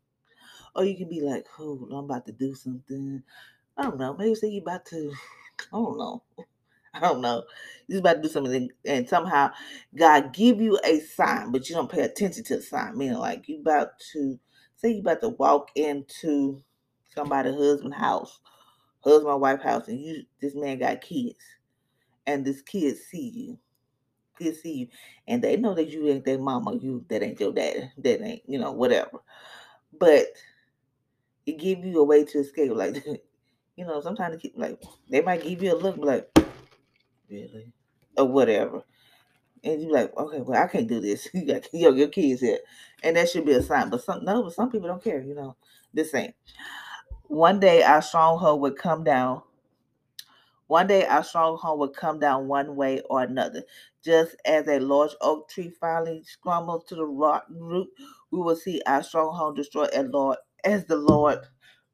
Or 0.75 0.85
you 0.85 0.97
can 0.97 1.09
be 1.09 1.21
like, 1.21 1.45
oh, 1.59 1.87
I'm 1.91 2.05
about 2.05 2.25
to 2.27 2.31
do 2.31 2.55
something. 2.55 3.23
I 3.77 3.83
don't 3.83 3.99
know. 3.99 4.15
Maybe 4.15 4.35
say 4.35 4.47
you 4.49 4.61
about 4.61 4.85
to, 4.87 5.11
I 5.73 5.77
don't 5.77 5.97
know. 5.97 6.23
I 6.93 6.99
don't 6.99 7.21
know. 7.21 7.43
You're 7.87 7.99
about 7.99 8.15
to 8.15 8.21
do 8.21 8.29
something, 8.29 8.69
and 8.85 9.09
somehow 9.09 9.51
God 9.95 10.33
give 10.33 10.61
you 10.61 10.79
a 10.83 10.99
sign, 10.99 11.51
but 11.51 11.67
you 11.67 11.75
don't 11.75 11.91
pay 11.91 12.01
attention 12.01 12.43
to 12.45 12.57
the 12.57 12.61
sign. 12.61 12.97
Meaning, 12.97 13.17
like 13.17 13.47
you 13.49 13.61
about 13.61 13.99
to 14.13 14.39
say 14.75 14.91
you 14.91 15.01
about 15.01 15.21
to 15.21 15.29
walk 15.29 15.71
into 15.75 16.61
somebody's 17.15 17.55
husband 17.55 17.95
house, 17.95 18.39
husband 19.01 19.41
wife 19.41 19.61
house, 19.61 19.87
and 19.87 19.99
you 19.99 20.23
this 20.39 20.55
man 20.55 20.79
got 20.79 21.01
kids, 21.01 21.39
and 22.27 22.45
this 22.45 22.61
kid 22.61 22.97
see 22.97 23.29
you, 23.35 23.59
kids 24.43 24.61
see 24.61 24.73
you, 24.73 24.87
and 25.27 25.41
they 25.41 25.57
know 25.57 25.73
that 25.73 25.89
you 25.89 26.07
ain't 26.07 26.25
their 26.25 26.39
mama, 26.39 26.75
you 26.75 27.05
that 27.09 27.23
ain't 27.23 27.39
your 27.39 27.53
daddy, 27.53 27.91
that 27.97 28.21
ain't 28.21 28.43
you 28.47 28.59
know 28.59 28.71
whatever, 28.71 29.21
but 29.97 30.27
it 31.45 31.57
give 31.59 31.83
you 31.83 31.99
a 31.99 32.03
way 32.03 32.23
to 32.25 32.39
escape. 32.39 32.71
Like 32.73 33.05
you 33.75 33.85
know, 33.85 34.01
sometimes 34.01 34.43
like 34.55 34.81
they 35.09 35.21
might 35.21 35.43
give 35.43 35.63
you 35.63 35.73
a 35.73 35.77
look 35.77 35.97
like 35.97 36.29
really, 37.29 37.71
or 38.17 38.25
whatever. 38.25 38.83
And 39.63 39.81
you're 39.81 39.93
like, 39.93 40.15
okay, 40.17 40.41
well, 40.41 40.61
I 40.61 40.67
can't 40.67 40.87
do 40.87 40.99
this. 40.99 41.29
You 41.33 41.45
got 41.45 41.67
your, 41.73 41.95
your 41.95 42.09
kids 42.09 42.41
here, 42.41 42.59
and 43.01 43.15
that 43.15 43.29
should 43.29 43.45
be 43.45 43.53
a 43.53 43.61
sign. 43.61 43.89
But 43.89 44.03
some 44.03 44.23
no, 44.23 44.43
but 44.43 44.53
some 44.53 44.69
people 44.69 44.87
don't 44.87 45.03
care. 45.03 45.21
You 45.21 45.35
know, 45.35 45.55
this 45.93 46.13
ain't. 46.13 46.35
One 47.23 47.59
day 47.59 47.81
our 47.83 48.01
stronghold 48.01 48.61
would 48.61 48.77
come 48.77 49.03
down. 49.03 49.41
One 50.73 50.87
day 50.87 51.05
our 51.05 51.23
stronghold 51.23 51.79
would 51.81 51.93
come 51.93 52.17
down 52.17 52.47
one 52.47 52.75
way 52.75 53.01
or 53.01 53.21
another. 53.21 53.61
Just 54.03 54.35
as 54.43 54.67
a 54.67 54.79
large 54.79 55.11
oak 55.21 55.47
tree 55.47 55.69
finally 55.69 56.23
scrambles 56.23 56.85
to 56.85 56.95
the 56.95 57.05
rotten 57.05 57.59
root, 57.59 57.89
we 58.31 58.39
will 58.39 58.55
see 58.55 58.81
our 58.87 59.03
stronghold 59.03 59.55
destroyed 59.55 59.91
as 59.91 60.07
Lord 60.07 60.39
as 60.63 60.85
the 60.85 60.95
Lord 60.95 61.41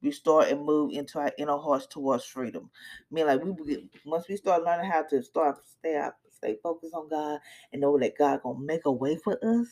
restore 0.01 0.45
and 0.45 0.63
move 0.63 0.93
into 0.93 1.19
our 1.19 1.33
inner 1.37 1.57
hearts 1.57 1.87
towards 1.87 2.23
freedom. 2.23 2.69
I 3.11 3.13
mean, 3.13 3.27
like 3.27 3.43
we 3.43 3.89
once 4.05 4.29
we 4.29 4.37
start 4.37 4.63
learning 4.63 4.89
how 4.89 5.03
to 5.09 5.23
start 5.23 5.57
stay 5.67 5.97
stay 6.39 6.57
focused 6.63 6.95
on 6.95 7.09
God, 7.09 7.39
and 7.73 7.81
know 7.81 7.99
that 7.99 8.17
God 8.17 8.41
gonna 8.43 8.59
make 8.59 8.85
a 8.87 8.93
way 8.93 9.17
for 9.17 9.35
us, 9.45 9.67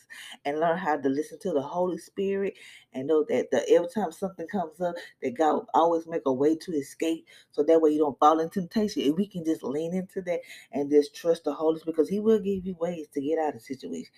and 0.45 0.59
learn 0.61 0.77
how 0.77 0.97
to 0.97 1.09
listen 1.09 1.39
to 1.41 1.53
the 1.53 1.63
Holy 1.63 1.99
Spirit, 1.99 2.55
and 2.93 3.07
know 3.07 3.25
that 3.29 3.51
the, 3.51 3.69
every 3.71 3.89
time 3.89 4.13
something 4.13 4.47
comes 4.47 4.81
up, 4.81 4.95
that 5.23 5.37
God 5.37 5.65
always 5.75 6.07
make 6.07 6.23
a 6.27 6.33
way 6.33 6.55
to 6.57 6.73
escape, 6.73 7.27
so 7.51 7.63
that 7.63 7.81
way 7.81 7.91
you 7.91 7.99
don't 7.99 8.19
fall 8.19 8.39
in 8.41 8.51
temptation. 8.51 9.03
If 9.03 9.15
we 9.17 9.27
can 9.27 9.45
just 9.45 9.63
lean 9.63 9.95
into 9.95 10.21
that 10.23 10.41
and 10.73 10.91
just 10.91 11.15
trust 11.15 11.45
the 11.45 11.53
Holy 11.53 11.79
Spirit, 11.79 11.95
because 11.97 12.09
He 12.09 12.21
will 12.21 12.39
give 12.39 12.65
you 12.65 12.75
ways 12.79 13.07
to 13.15 13.21
get 13.21 13.39
out 13.39 13.55
of 13.55 13.61
situation. 13.63 14.13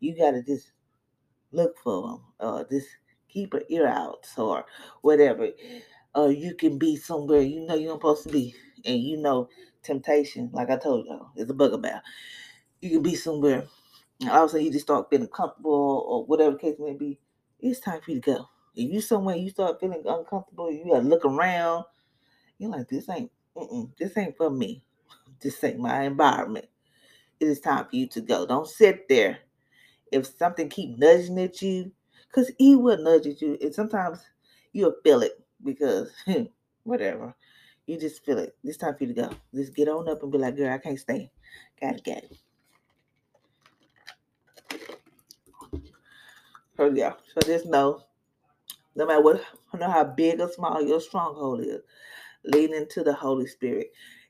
You 0.00 0.16
gotta 0.16 0.42
just 0.42 0.72
look 1.52 1.78
for 1.78 2.08
them. 2.08 2.20
Uh, 2.40 2.64
just 2.70 2.88
keep 3.28 3.54
an 3.54 3.62
ear 3.68 3.86
out 3.86 4.26
or 4.36 4.64
whatever. 5.02 5.48
Uh, 6.16 6.28
you 6.28 6.54
can 6.54 6.78
be 6.78 6.96
somewhere 6.96 7.40
you 7.42 7.66
know 7.66 7.74
you're 7.74 7.94
supposed 7.94 8.24
to 8.24 8.30
be, 8.30 8.54
and 8.84 9.00
you 9.00 9.16
know 9.16 9.48
temptation, 9.84 10.50
like 10.52 10.70
I 10.70 10.76
told 10.76 11.06
y'all, 11.06 11.28
is 11.36 11.50
a 11.50 11.54
bugaboo. 11.54 11.88
You 12.80 12.90
can 12.90 13.02
be 13.02 13.14
somewhere, 13.14 13.66
and 14.20 14.30
all 14.30 14.44
of 14.44 14.48
a 14.48 14.52
sudden 14.52 14.66
you 14.66 14.72
just 14.72 14.86
start 14.86 15.08
feeling 15.10 15.28
comfortable 15.28 16.04
or 16.08 16.24
whatever 16.24 16.52
the 16.52 16.58
case 16.58 16.76
may 16.78 16.94
be. 16.94 17.18
It's 17.60 17.80
time 17.80 18.00
for 18.00 18.10
you 18.10 18.20
to 18.20 18.32
go. 18.32 18.48
If 18.76 18.92
you 18.92 19.00
somewhere 19.00 19.36
you 19.36 19.50
start 19.50 19.80
feeling 19.80 20.02
uncomfortable, 20.06 20.70
you 20.70 20.86
gotta 20.90 21.06
look 21.06 21.24
around. 21.24 21.84
You're 22.58 22.70
like, 22.70 22.88
this 22.88 23.08
ain't, 23.08 23.30
this 23.98 24.16
ain't 24.16 24.36
for 24.36 24.50
me. 24.50 24.82
This 25.40 25.62
ain't 25.62 25.78
my 25.78 26.04
environment. 26.04 26.66
It 27.38 27.48
is 27.48 27.60
time 27.60 27.84
for 27.84 27.96
you 27.96 28.06
to 28.08 28.22
go. 28.22 28.46
Don't 28.46 28.66
sit 28.66 29.08
there. 29.08 29.40
If 30.10 30.26
something 30.26 30.70
keep 30.70 30.96
nudging 30.96 31.38
at 31.38 31.60
you, 31.60 31.92
because 32.34 32.50
he 32.58 32.76
will 32.76 32.98
nudge 32.98 33.26
at 33.26 33.42
you. 33.42 33.58
And 33.60 33.74
sometimes 33.74 34.20
you'll 34.72 34.94
feel 35.04 35.22
it 35.22 35.32
because 35.62 36.10
whatever. 36.84 37.34
You 37.86 37.98
just 37.98 38.24
feel 38.24 38.38
it. 38.38 38.56
It's 38.64 38.78
time 38.78 38.96
for 38.96 39.04
you 39.04 39.14
to 39.14 39.22
go. 39.22 39.30
Just 39.54 39.74
get 39.74 39.88
on 39.88 40.08
up 40.08 40.22
and 40.22 40.32
be 40.32 40.38
like, 40.38 40.56
girl, 40.56 40.72
I 40.72 40.78
can't 40.78 40.98
stay. 40.98 41.30
Gotta 41.80 41.98
get 41.98 42.24
it. 42.24 42.38
So 46.76 46.90
yeah. 46.94 47.14
So 47.34 47.40
just 47.46 47.66
know, 47.66 48.02
no 48.96 49.06
matter 49.06 49.22
what, 49.22 49.44
no 49.74 49.90
how 49.90 50.04
big 50.04 50.40
or 50.40 50.48
small 50.50 50.82
your 50.82 51.00
stronghold 51.00 51.60
is, 51.62 51.80
lean 52.44 52.74
into 52.74 53.02
the 53.02 53.12
Holy 53.14 53.46
Spirit. 53.46 53.88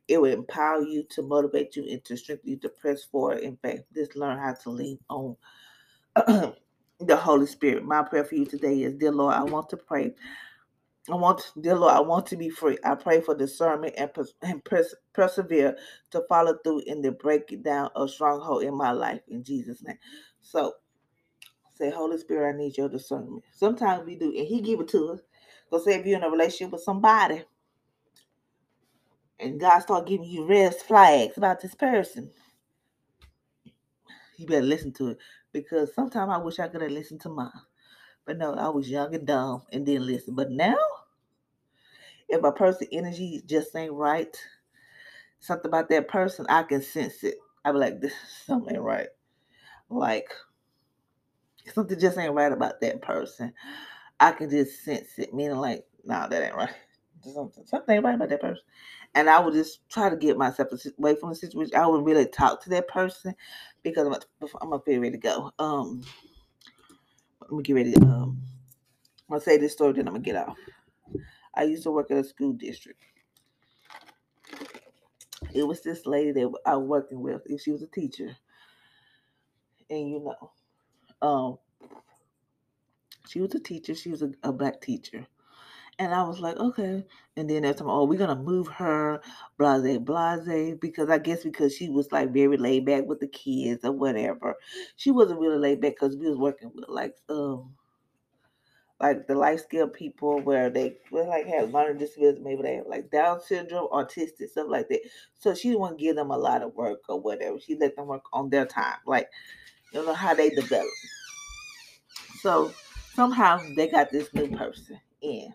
It 0.08 0.20
will 0.20 0.32
empower 0.32 0.82
you 0.82 1.04
to 1.10 1.22
motivate 1.22 1.76
you 1.76 1.86
and 1.90 2.04
to 2.04 2.16
strengthen 2.16 2.50
you 2.50 2.56
to 2.58 2.68
press 2.68 3.04
forward 3.04 3.38
in 3.40 3.56
faith. 3.58 3.82
Just 3.94 4.16
learn 4.16 4.38
how 4.38 4.54
to 4.64 4.70
lean 4.70 4.98
on 5.08 5.36
the 6.16 7.16
Holy 7.16 7.46
Spirit. 7.46 7.84
My 7.84 8.02
prayer 8.02 8.24
for 8.24 8.34
you 8.34 8.46
today 8.46 8.82
is, 8.82 8.94
dear 8.94 9.12
Lord, 9.12 9.34
I 9.34 9.42
want 9.44 9.70
to 9.70 9.76
pray. 9.76 10.14
I 11.10 11.14
want, 11.16 11.52
dear 11.60 11.76
Lord, 11.76 11.94
I 11.94 12.00
want 12.00 12.26
to 12.28 12.36
be 12.36 12.50
free. 12.50 12.78
I 12.84 12.96
pray 12.96 13.20
for 13.22 13.36
discernment 13.36 13.94
and, 13.98 14.12
pers- 14.12 14.34
and 14.42 14.64
pers- 14.64 14.96
persevere 15.14 15.78
to 16.12 16.24
follow 16.28 16.58
through 16.64 16.80
in 16.86 17.02
the 17.02 17.12
breakdown 17.12 17.90
of 17.96 18.10
stronghold 18.10 18.64
in 18.64 18.76
my 18.76 18.92
life 18.92 19.22
in 19.28 19.44
Jesus' 19.44 19.84
name. 19.84 19.98
So, 20.42 20.74
say, 21.74 21.90
Holy 21.90 22.18
Spirit, 22.18 22.54
I 22.54 22.58
need 22.58 22.78
your 22.78 22.88
discernment. 22.90 23.44
Sometimes 23.52 24.06
we 24.06 24.16
do, 24.16 24.26
and 24.36 24.46
He 24.48 24.62
give 24.62 24.80
it 24.80 24.88
to 24.90 25.14
us. 25.14 25.20
Because 25.70 25.84
say 25.86 25.94
if 26.00 26.06
you're 26.06 26.18
in 26.18 26.24
a 26.24 26.30
relationship 26.30 26.72
with 26.72 26.82
somebody, 26.82 27.44
and 29.40 29.60
God 29.60 29.80
start 29.80 30.06
giving 30.08 30.28
you 30.28 30.46
red 30.46 30.74
flags 30.76 31.38
about 31.38 31.60
this 31.62 31.74
person, 31.74 32.30
you 34.38 34.46
better 34.46 34.62
listen 34.66 34.92
to 34.94 35.10
it. 35.10 35.18
Because 35.52 35.94
sometimes 35.94 36.30
I 36.32 36.38
wish 36.38 36.58
I 36.60 36.68
could 36.68 36.82
have 36.82 36.92
listened 36.92 37.22
to 37.22 37.30
mine. 37.30 37.50
But 38.26 38.38
no, 38.38 38.54
I 38.54 38.68
was 38.70 38.90
young 38.90 39.14
and 39.14 39.26
dumb 39.26 39.62
and 39.72 39.86
didn't 39.86 40.06
listen. 40.06 40.34
But 40.34 40.50
now, 40.50 40.76
if 42.34 42.44
a 42.44 42.52
person 42.52 42.88
energy 42.92 43.42
just 43.46 43.74
ain't 43.76 43.92
right, 43.92 44.36
something 45.38 45.68
about 45.68 45.88
that 45.90 46.08
person, 46.08 46.46
I 46.48 46.62
can 46.62 46.82
sense 46.82 47.22
it. 47.22 47.36
I 47.64 47.72
be 47.72 47.78
like, 47.78 48.00
this 48.00 48.12
is 48.12 48.46
something 48.46 48.74
ain't 48.74 48.84
right. 48.84 49.08
Like 49.88 50.28
something 51.72 51.98
just 51.98 52.18
ain't 52.18 52.34
right 52.34 52.52
about 52.52 52.80
that 52.80 53.00
person. 53.02 53.52
I 54.20 54.32
can 54.32 54.50
just 54.50 54.84
sense 54.84 55.18
it, 55.18 55.34
meaning 55.34 55.56
like, 55.56 55.84
nah, 56.04 56.26
that 56.26 56.42
ain't 56.42 56.54
right. 56.54 56.74
Something, 57.22 57.64
something 57.66 57.94
ain't 57.96 58.04
right 58.04 58.14
about 58.14 58.28
that 58.28 58.40
person. 58.40 58.62
And 59.14 59.30
I 59.30 59.38
would 59.40 59.54
just 59.54 59.88
try 59.88 60.10
to 60.10 60.16
get 60.16 60.36
myself 60.36 60.68
away 60.98 61.14
from 61.14 61.30
the 61.30 61.34
situation. 61.36 61.76
I 61.76 61.86
would 61.86 62.04
really 62.04 62.26
talk 62.26 62.62
to 62.64 62.70
that 62.70 62.88
person 62.88 63.34
because 63.82 64.06
I'm, 64.06 64.48
I'm 64.60 64.70
gonna 64.70 64.82
be 64.84 64.98
ready 64.98 65.12
to 65.12 65.18
go. 65.18 65.52
Um, 65.58 66.02
let 67.42 67.52
me 67.52 67.62
get 67.62 67.74
ready. 67.74 67.92
To, 67.92 68.02
um, 68.02 68.42
I'm 69.28 69.34
gonna 69.34 69.40
say 69.40 69.56
this 69.56 69.72
story, 69.72 69.92
then 69.92 70.08
I'm 70.08 70.14
gonna 70.14 70.24
get 70.24 70.36
off. 70.36 70.56
I 71.56 71.64
used 71.64 71.84
to 71.84 71.90
work 71.90 72.10
at 72.10 72.18
a 72.18 72.24
school 72.24 72.52
district. 72.52 73.02
It 75.52 75.66
was 75.66 75.82
this 75.82 76.06
lady 76.06 76.32
that 76.32 76.52
I 76.66 76.76
was 76.76 76.88
working 76.88 77.20
with. 77.20 77.42
And 77.48 77.60
she 77.60 77.70
was 77.70 77.82
a 77.82 77.86
teacher, 77.86 78.36
and 79.88 80.10
you 80.10 80.20
know, 80.20 80.50
um, 81.22 81.58
she 83.28 83.40
was 83.40 83.54
a 83.54 83.60
teacher. 83.60 83.94
She 83.94 84.10
was 84.10 84.22
a, 84.22 84.32
a 84.42 84.52
black 84.52 84.80
teacher, 84.80 85.26
and 85.98 86.12
I 86.12 86.22
was 86.22 86.40
like, 86.40 86.56
okay. 86.56 87.04
And 87.36 87.48
then 87.48 87.64
every 87.64 87.78
time, 87.78 87.88
oh, 87.88 88.04
we're 88.04 88.18
gonna 88.18 88.36
move 88.36 88.68
her, 88.68 89.20
blase, 89.58 89.98
blase, 89.98 90.76
because 90.80 91.08
I 91.08 91.18
guess 91.18 91.44
because 91.44 91.76
she 91.76 91.88
was 91.88 92.10
like 92.10 92.32
very 92.32 92.56
laid 92.56 92.86
back 92.86 93.04
with 93.04 93.20
the 93.20 93.28
kids 93.28 93.84
or 93.84 93.92
whatever. 93.92 94.56
She 94.96 95.10
wasn't 95.10 95.40
really 95.40 95.58
laid 95.58 95.80
back 95.80 95.92
because 95.92 96.16
we 96.16 96.28
was 96.28 96.38
working 96.38 96.72
with 96.74 96.88
like 96.88 97.14
um 97.28 97.74
like 99.04 99.26
the 99.26 99.34
life 99.34 99.60
skill 99.60 99.86
people 99.86 100.40
where 100.40 100.70
they 100.70 100.96
like 101.10 101.46
have 101.46 101.74
learning 101.74 101.98
disabilities, 101.98 102.42
maybe 102.42 102.62
they 102.62 102.76
have 102.76 102.86
like 102.86 103.10
Down 103.10 103.38
syndrome, 103.38 103.88
autistic, 103.92 104.48
stuff 104.48 104.66
like 104.68 104.88
that. 104.88 105.00
So 105.38 105.54
she 105.54 105.74
to 105.74 105.94
give 105.98 106.16
them 106.16 106.30
a 106.30 106.38
lot 106.38 106.62
of 106.62 106.74
work 106.74 107.02
or 107.10 107.20
whatever. 107.20 107.60
She 107.60 107.76
let 107.76 107.96
them 107.96 108.06
work 108.06 108.24
on 108.32 108.48
their 108.48 108.64
time, 108.64 108.96
like 109.06 109.28
you 109.92 110.04
know 110.04 110.14
how 110.14 110.32
they 110.34 110.48
develop. 110.48 110.88
So 112.40 112.72
somehow 113.12 113.60
they 113.76 113.88
got 113.88 114.10
this 114.10 114.32
new 114.32 114.48
person 114.56 114.98
in, 115.20 115.54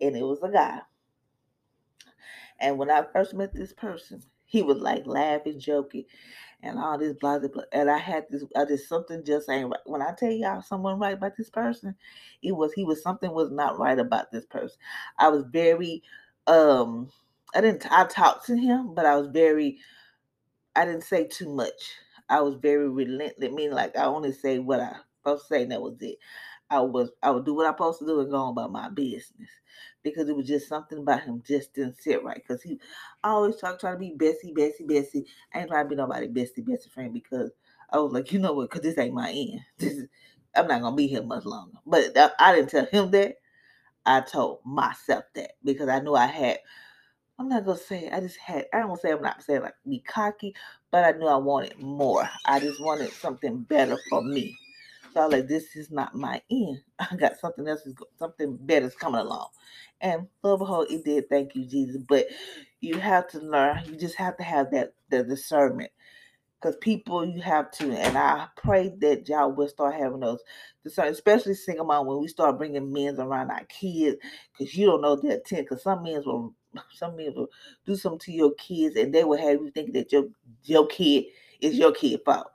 and 0.00 0.16
it 0.16 0.22
was 0.24 0.42
a 0.42 0.48
guy. 0.48 0.80
And 2.58 2.76
when 2.76 2.90
I 2.90 3.04
first 3.12 3.34
met 3.34 3.54
this 3.54 3.72
person, 3.72 4.20
he 4.46 4.62
was 4.62 4.78
like 4.78 5.06
laughing, 5.06 5.60
joking, 5.60 6.06
and 6.64 6.78
all 6.78 6.98
this 6.98 7.14
blah 7.14 7.38
blah. 7.38 7.48
blah. 7.48 7.64
And 7.72 7.90
I 7.90 7.98
had 7.98 8.26
this, 8.30 8.44
I 8.56 8.64
just 8.64 8.88
something 8.88 9.24
just 9.24 9.48
ain't 9.50 9.70
right. 9.70 9.80
When 9.86 10.02
I 10.02 10.12
tell 10.18 10.30
y'all 10.30 10.62
someone 10.62 10.98
right 10.98 11.14
about 11.14 11.36
this 11.36 11.50
person, 11.50 11.94
it 12.42 12.52
was 12.52 12.72
he 12.72 12.84
was 12.84 13.02
something 13.02 13.32
was 13.32 13.50
not 13.50 13.78
right 13.78 13.98
about 13.98 14.32
this 14.32 14.46
person. 14.46 14.78
I 15.18 15.28
was 15.28 15.44
very, 15.50 16.02
um, 16.46 17.10
I 17.54 17.60
didn't 17.60 17.86
I 17.92 18.06
talked 18.06 18.46
to 18.46 18.56
him, 18.56 18.94
but 18.94 19.06
I 19.06 19.16
was 19.16 19.28
very, 19.28 19.78
I 20.76 20.84
didn't 20.84 21.04
say 21.04 21.26
too 21.26 21.54
much. 21.54 21.92
I 22.28 22.40
was 22.40 22.56
very 22.56 22.88
relentless, 22.88 23.52
meaning 23.52 23.74
like 23.74 23.96
I 23.96 24.04
only 24.04 24.32
say 24.32 24.58
what 24.58 24.80
I 24.80 24.96
supposed 25.22 25.42
to 25.48 25.54
say, 25.54 25.62
and 25.62 25.72
that 25.72 25.82
was 25.82 25.96
it. 26.00 26.16
I 26.70 26.80
was 26.80 27.10
I 27.22 27.30
would 27.30 27.44
do 27.44 27.54
what 27.54 27.66
I'm 27.66 27.74
supposed 27.74 28.00
to 28.00 28.06
do 28.06 28.20
and 28.20 28.30
go 28.30 28.36
on 28.38 28.52
about 28.52 28.72
my 28.72 28.88
business 28.88 29.50
because 30.04 30.28
it 30.28 30.36
was 30.36 30.46
just 30.46 30.68
something 30.68 30.98
about 30.98 31.22
him 31.22 31.42
just 31.46 31.74
didn't 31.74 32.00
sit 32.00 32.22
right. 32.24 32.42
Because 32.46 32.62
he 32.62 32.78
I 33.24 33.30
always 33.30 33.56
talk 33.56 33.80
try 33.80 33.92
to 33.92 33.98
be 33.98 34.14
Bessie, 34.16 34.52
Bessie, 34.54 34.84
Bessie. 34.84 35.26
I 35.54 35.60
ain't 35.60 35.70
trying 35.70 35.86
to 35.86 35.90
be 35.90 35.96
nobody 35.96 36.28
Bessie, 36.28 36.62
Bessie 36.62 36.90
friend 36.90 37.12
because 37.14 37.52
I 37.90 37.98
was 37.98 38.12
like, 38.12 38.32
you 38.32 38.38
know 38.38 38.52
what? 38.52 38.70
Because 38.70 38.82
this 38.82 38.98
ain't 38.98 39.14
my 39.14 39.30
end. 39.30 39.60
This 39.78 39.94
is 39.94 40.08
I'm 40.56 40.68
not 40.68 40.82
gonna 40.82 40.96
be 40.96 41.08
here 41.08 41.22
much 41.22 41.44
longer. 41.46 41.78
But 41.86 42.16
I 42.38 42.54
didn't 42.54 42.70
tell 42.70 42.86
him 42.86 43.10
that. 43.12 43.36
I 44.06 44.20
told 44.20 44.60
myself 44.64 45.24
that 45.34 45.52
because 45.64 45.88
I 45.88 46.00
knew 46.00 46.14
I 46.14 46.26
had. 46.26 46.58
I'm 47.38 47.48
not 47.48 47.64
gonna 47.66 47.78
say 47.78 48.10
I 48.10 48.20
just 48.20 48.38
had. 48.38 48.66
I 48.72 48.80
don't 48.80 49.00
say 49.00 49.12
I'm 49.12 49.22
not 49.22 49.42
saying 49.42 49.62
like 49.62 49.74
be 49.88 50.00
cocky, 50.00 50.54
but 50.92 51.04
I 51.04 51.18
knew 51.18 51.26
I 51.26 51.36
wanted 51.36 51.78
more. 51.80 52.28
I 52.46 52.60
just 52.60 52.80
wanted 52.80 53.12
something 53.12 53.62
better 53.62 53.98
for 54.10 54.22
me. 54.22 54.56
Was 55.14 55.32
like, 55.32 55.48
this 55.48 55.76
is 55.76 55.90
not 55.90 56.14
my 56.14 56.42
end. 56.50 56.80
I 56.98 57.16
got 57.16 57.38
something 57.38 57.68
else, 57.68 57.86
is 57.86 57.94
something 58.18 58.58
better 58.60 58.86
is 58.86 58.94
coming 58.96 59.20
along. 59.20 59.48
And 60.00 60.28
lo 60.42 60.52
and 60.52 60.58
behold, 60.60 60.88
it 60.90 61.04
did. 61.04 61.28
Thank 61.28 61.54
you, 61.54 61.66
Jesus. 61.66 62.02
But 62.08 62.26
you 62.80 62.98
have 62.98 63.28
to 63.30 63.40
learn. 63.40 63.82
You 63.86 63.96
just 63.96 64.16
have 64.16 64.36
to 64.38 64.42
have 64.44 64.70
that 64.72 64.94
the 65.10 65.24
discernment. 65.24 65.90
Because 66.60 66.76
people, 66.78 67.24
you 67.26 67.42
have 67.42 67.70
to, 67.72 67.92
and 67.92 68.16
I 68.18 68.48
pray 68.56 68.92
that 69.00 69.28
y'all 69.28 69.52
will 69.52 69.68
start 69.68 69.94
having 69.94 70.20
those 70.20 70.40
discernment, 70.82 71.14
especially 71.14 71.54
single 71.54 71.84
mom 71.84 72.06
when 72.06 72.20
we 72.20 72.28
start 72.28 72.58
bringing 72.58 72.92
men 72.92 73.20
around 73.20 73.50
our 73.50 73.64
kids, 73.66 74.16
because 74.58 74.74
you 74.74 74.86
don't 74.86 75.02
know 75.02 75.16
their 75.16 75.34
intent. 75.34 75.68
Because 75.68 75.82
some 75.84 76.02
men 76.02 76.22
will, 76.24 76.54
some 76.94 77.16
men 77.16 77.34
will 77.36 77.48
do 77.86 77.96
something 77.96 78.20
to 78.20 78.32
your 78.32 78.54
kids, 78.54 78.96
and 78.96 79.14
they 79.14 79.24
will 79.24 79.38
have 79.38 79.60
you 79.60 79.70
think 79.70 79.92
that 79.94 80.12
your 80.12 80.24
your 80.64 80.86
kid 80.86 81.26
is 81.60 81.76
your 81.78 81.92
kid 81.92 82.20
fault. 82.24 82.48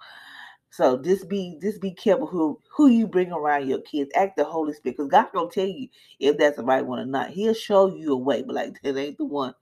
So 0.72 0.98
just 0.98 1.30
be 1.30 1.58
just 1.62 1.82
be 1.82 1.92
careful 1.92 2.28
who 2.28 2.60
who 2.76 2.88
you 2.88 3.08
bring 3.08 3.32
around 3.32 3.68
your 3.70 3.82
kids. 3.82 4.12
Act 4.16 4.38
the 4.38 4.44
Holy 4.44 4.74
Spirit, 4.74 4.98
because 4.98 5.12
God 5.12 5.28
gonna 5.34 5.50
tell 5.50 5.68
you 5.68 5.88
if 6.20 6.38
that's 6.38 6.58
the 6.58 6.64
right 6.64 6.86
one 6.86 7.00
or 7.00 7.06
not. 7.06 7.32
He'll 7.32 7.54
show 7.54 7.88
you 7.96 8.14
a 8.14 8.18
way, 8.18 8.44
but 8.44 8.56
like 8.56 8.80
that 8.84 8.98
ain't 8.98 9.18
the 9.18 9.26
one. 9.26 9.56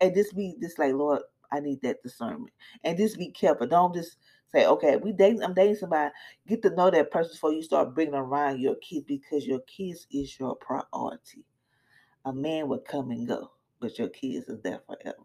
And 0.00 0.14
just 0.14 0.36
be 0.36 0.54
just 0.60 0.78
like 0.78 0.94
Lord, 0.94 1.22
I 1.52 1.60
need 1.60 1.82
that 1.82 2.02
discernment. 2.02 2.52
And 2.84 2.98
just 2.98 3.18
be 3.18 3.30
careful. 3.30 3.66
Don't 3.66 3.94
just 3.94 4.16
say, 4.52 4.66
okay, 4.66 4.96
we 4.96 5.12
dating. 5.12 5.42
I'm 5.42 5.54
dating 5.54 5.76
somebody. 5.76 6.12
Get 6.48 6.62
to 6.62 6.70
know 6.70 6.90
that 6.90 7.10
person 7.10 7.32
before 7.32 7.52
you 7.52 7.62
start 7.62 7.94
bringing 7.94 8.14
around 8.14 8.60
your 8.60 8.76
kids, 8.76 9.04
because 9.06 9.46
your 9.46 9.60
kids 9.60 10.06
is 10.10 10.38
your 10.38 10.56
priority. 10.56 11.44
A 12.24 12.32
man 12.32 12.68
will 12.68 12.80
come 12.80 13.10
and 13.10 13.26
go, 13.28 13.52
but 13.80 13.98
your 13.98 14.08
kids 14.08 14.48
is 14.48 14.60
there 14.62 14.80
forever. 14.86 15.16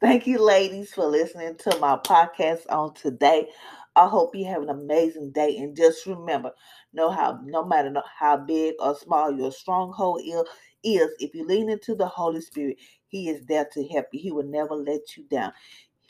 Thank 0.00 0.26
you, 0.26 0.38
ladies, 0.42 0.92
for 0.94 1.06
listening 1.06 1.56
to 1.56 1.78
my 1.78 1.96
podcast 1.96 2.60
on 2.70 2.94
today. 2.94 3.48
I 3.96 4.06
hope 4.06 4.34
you 4.34 4.44
have 4.46 4.62
an 4.62 4.68
amazing 4.68 5.32
day. 5.32 5.56
And 5.58 5.76
just 5.76 6.06
remember, 6.06 6.52
know 6.92 7.10
how 7.10 7.40
no 7.44 7.64
matter 7.64 7.92
how 8.18 8.36
big 8.36 8.74
or 8.78 8.94
small 8.94 9.36
your 9.36 9.50
stronghold 9.50 10.22
is, 10.24 11.10
if 11.18 11.34
you 11.34 11.44
lean 11.44 11.68
into 11.68 11.94
the 11.94 12.06
Holy 12.06 12.40
Spirit, 12.40 12.78
He 13.08 13.28
is 13.28 13.44
there 13.46 13.66
to 13.72 13.86
help 13.88 14.06
you. 14.12 14.20
He 14.20 14.32
will 14.32 14.44
never 14.44 14.74
let 14.74 15.16
you 15.16 15.24
down. 15.24 15.52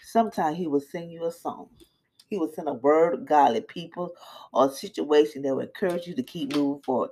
Sometimes 0.02 0.58
He 0.58 0.66
will 0.66 0.80
sing 0.80 1.10
you 1.10 1.24
a 1.24 1.32
song. 1.32 1.68
He 2.28 2.36
will 2.36 2.52
send 2.52 2.68
a 2.68 2.74
word 2.74 3.14
of 3.14 3.26
godly 3.26 3.62
people 3.62 4.12
or 4.52 4.70
situation 4.70 5.42
that 5.42 5.54
will 5.54 5.62
encourage 5.62 6.06
you 6.06 6.14
to 6.14 6.22
keep 6.22 6.54
moving 6.54 6.82
forward. 6.82 7.10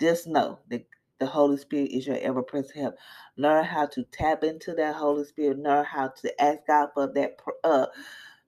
Just 0.00 0.26
know 0.26 0.58
that 0.68 0.84
the 1.22 1.28
Holy 1.28 1.56
Spirit 1.56 1.92
is 1.92 2.06
your 2.06 2.18
ever 2.18 2.42
present 2.42 2.76
help. 2.78 2.96
Learn 3.36 3.64
how 3.64 3.86
to 3.86 4.04
tap 4.12 4.44
into 4.44 4.74
that 4.74 4.96
Holy 4.96 5.24
Spirit. 5.24 5.60
Learn 5.60 5.84
how 5.84 6.08
to 6.08 6.42
ask 6.42 6.60
God 6.66 6.88
for 6.94 7.12
that 7.14 7.36
uh, 7.64 7.86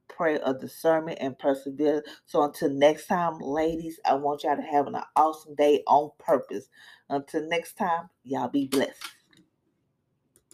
prayer 0.08 0.38
of 0.40 0.60
discernment 0.60 1.18
and 1.20 1.38
perseverance. 1.38 2.08
So 2.26 2.42
until 2.42 2.70
next 2.70 3.06
time, 3.06 3.38
ladies, 3.40 4.00
I 4.04 4.14
want 4.14 4.44
y'all 4.44 4.56
to 4.56 4.62
have 4.62 4.88
an 4.88 4.96
awesome 5.16 5.54
day 5.54 5.84
on 5.86 6.10
purpose. 6.18 6.68
Until 7.08 7.48
next 7.48 7.78
time, 7.78 8.10
y'all 8.24 8.48
be 8.48 8.66
blessed. 8.66 9.13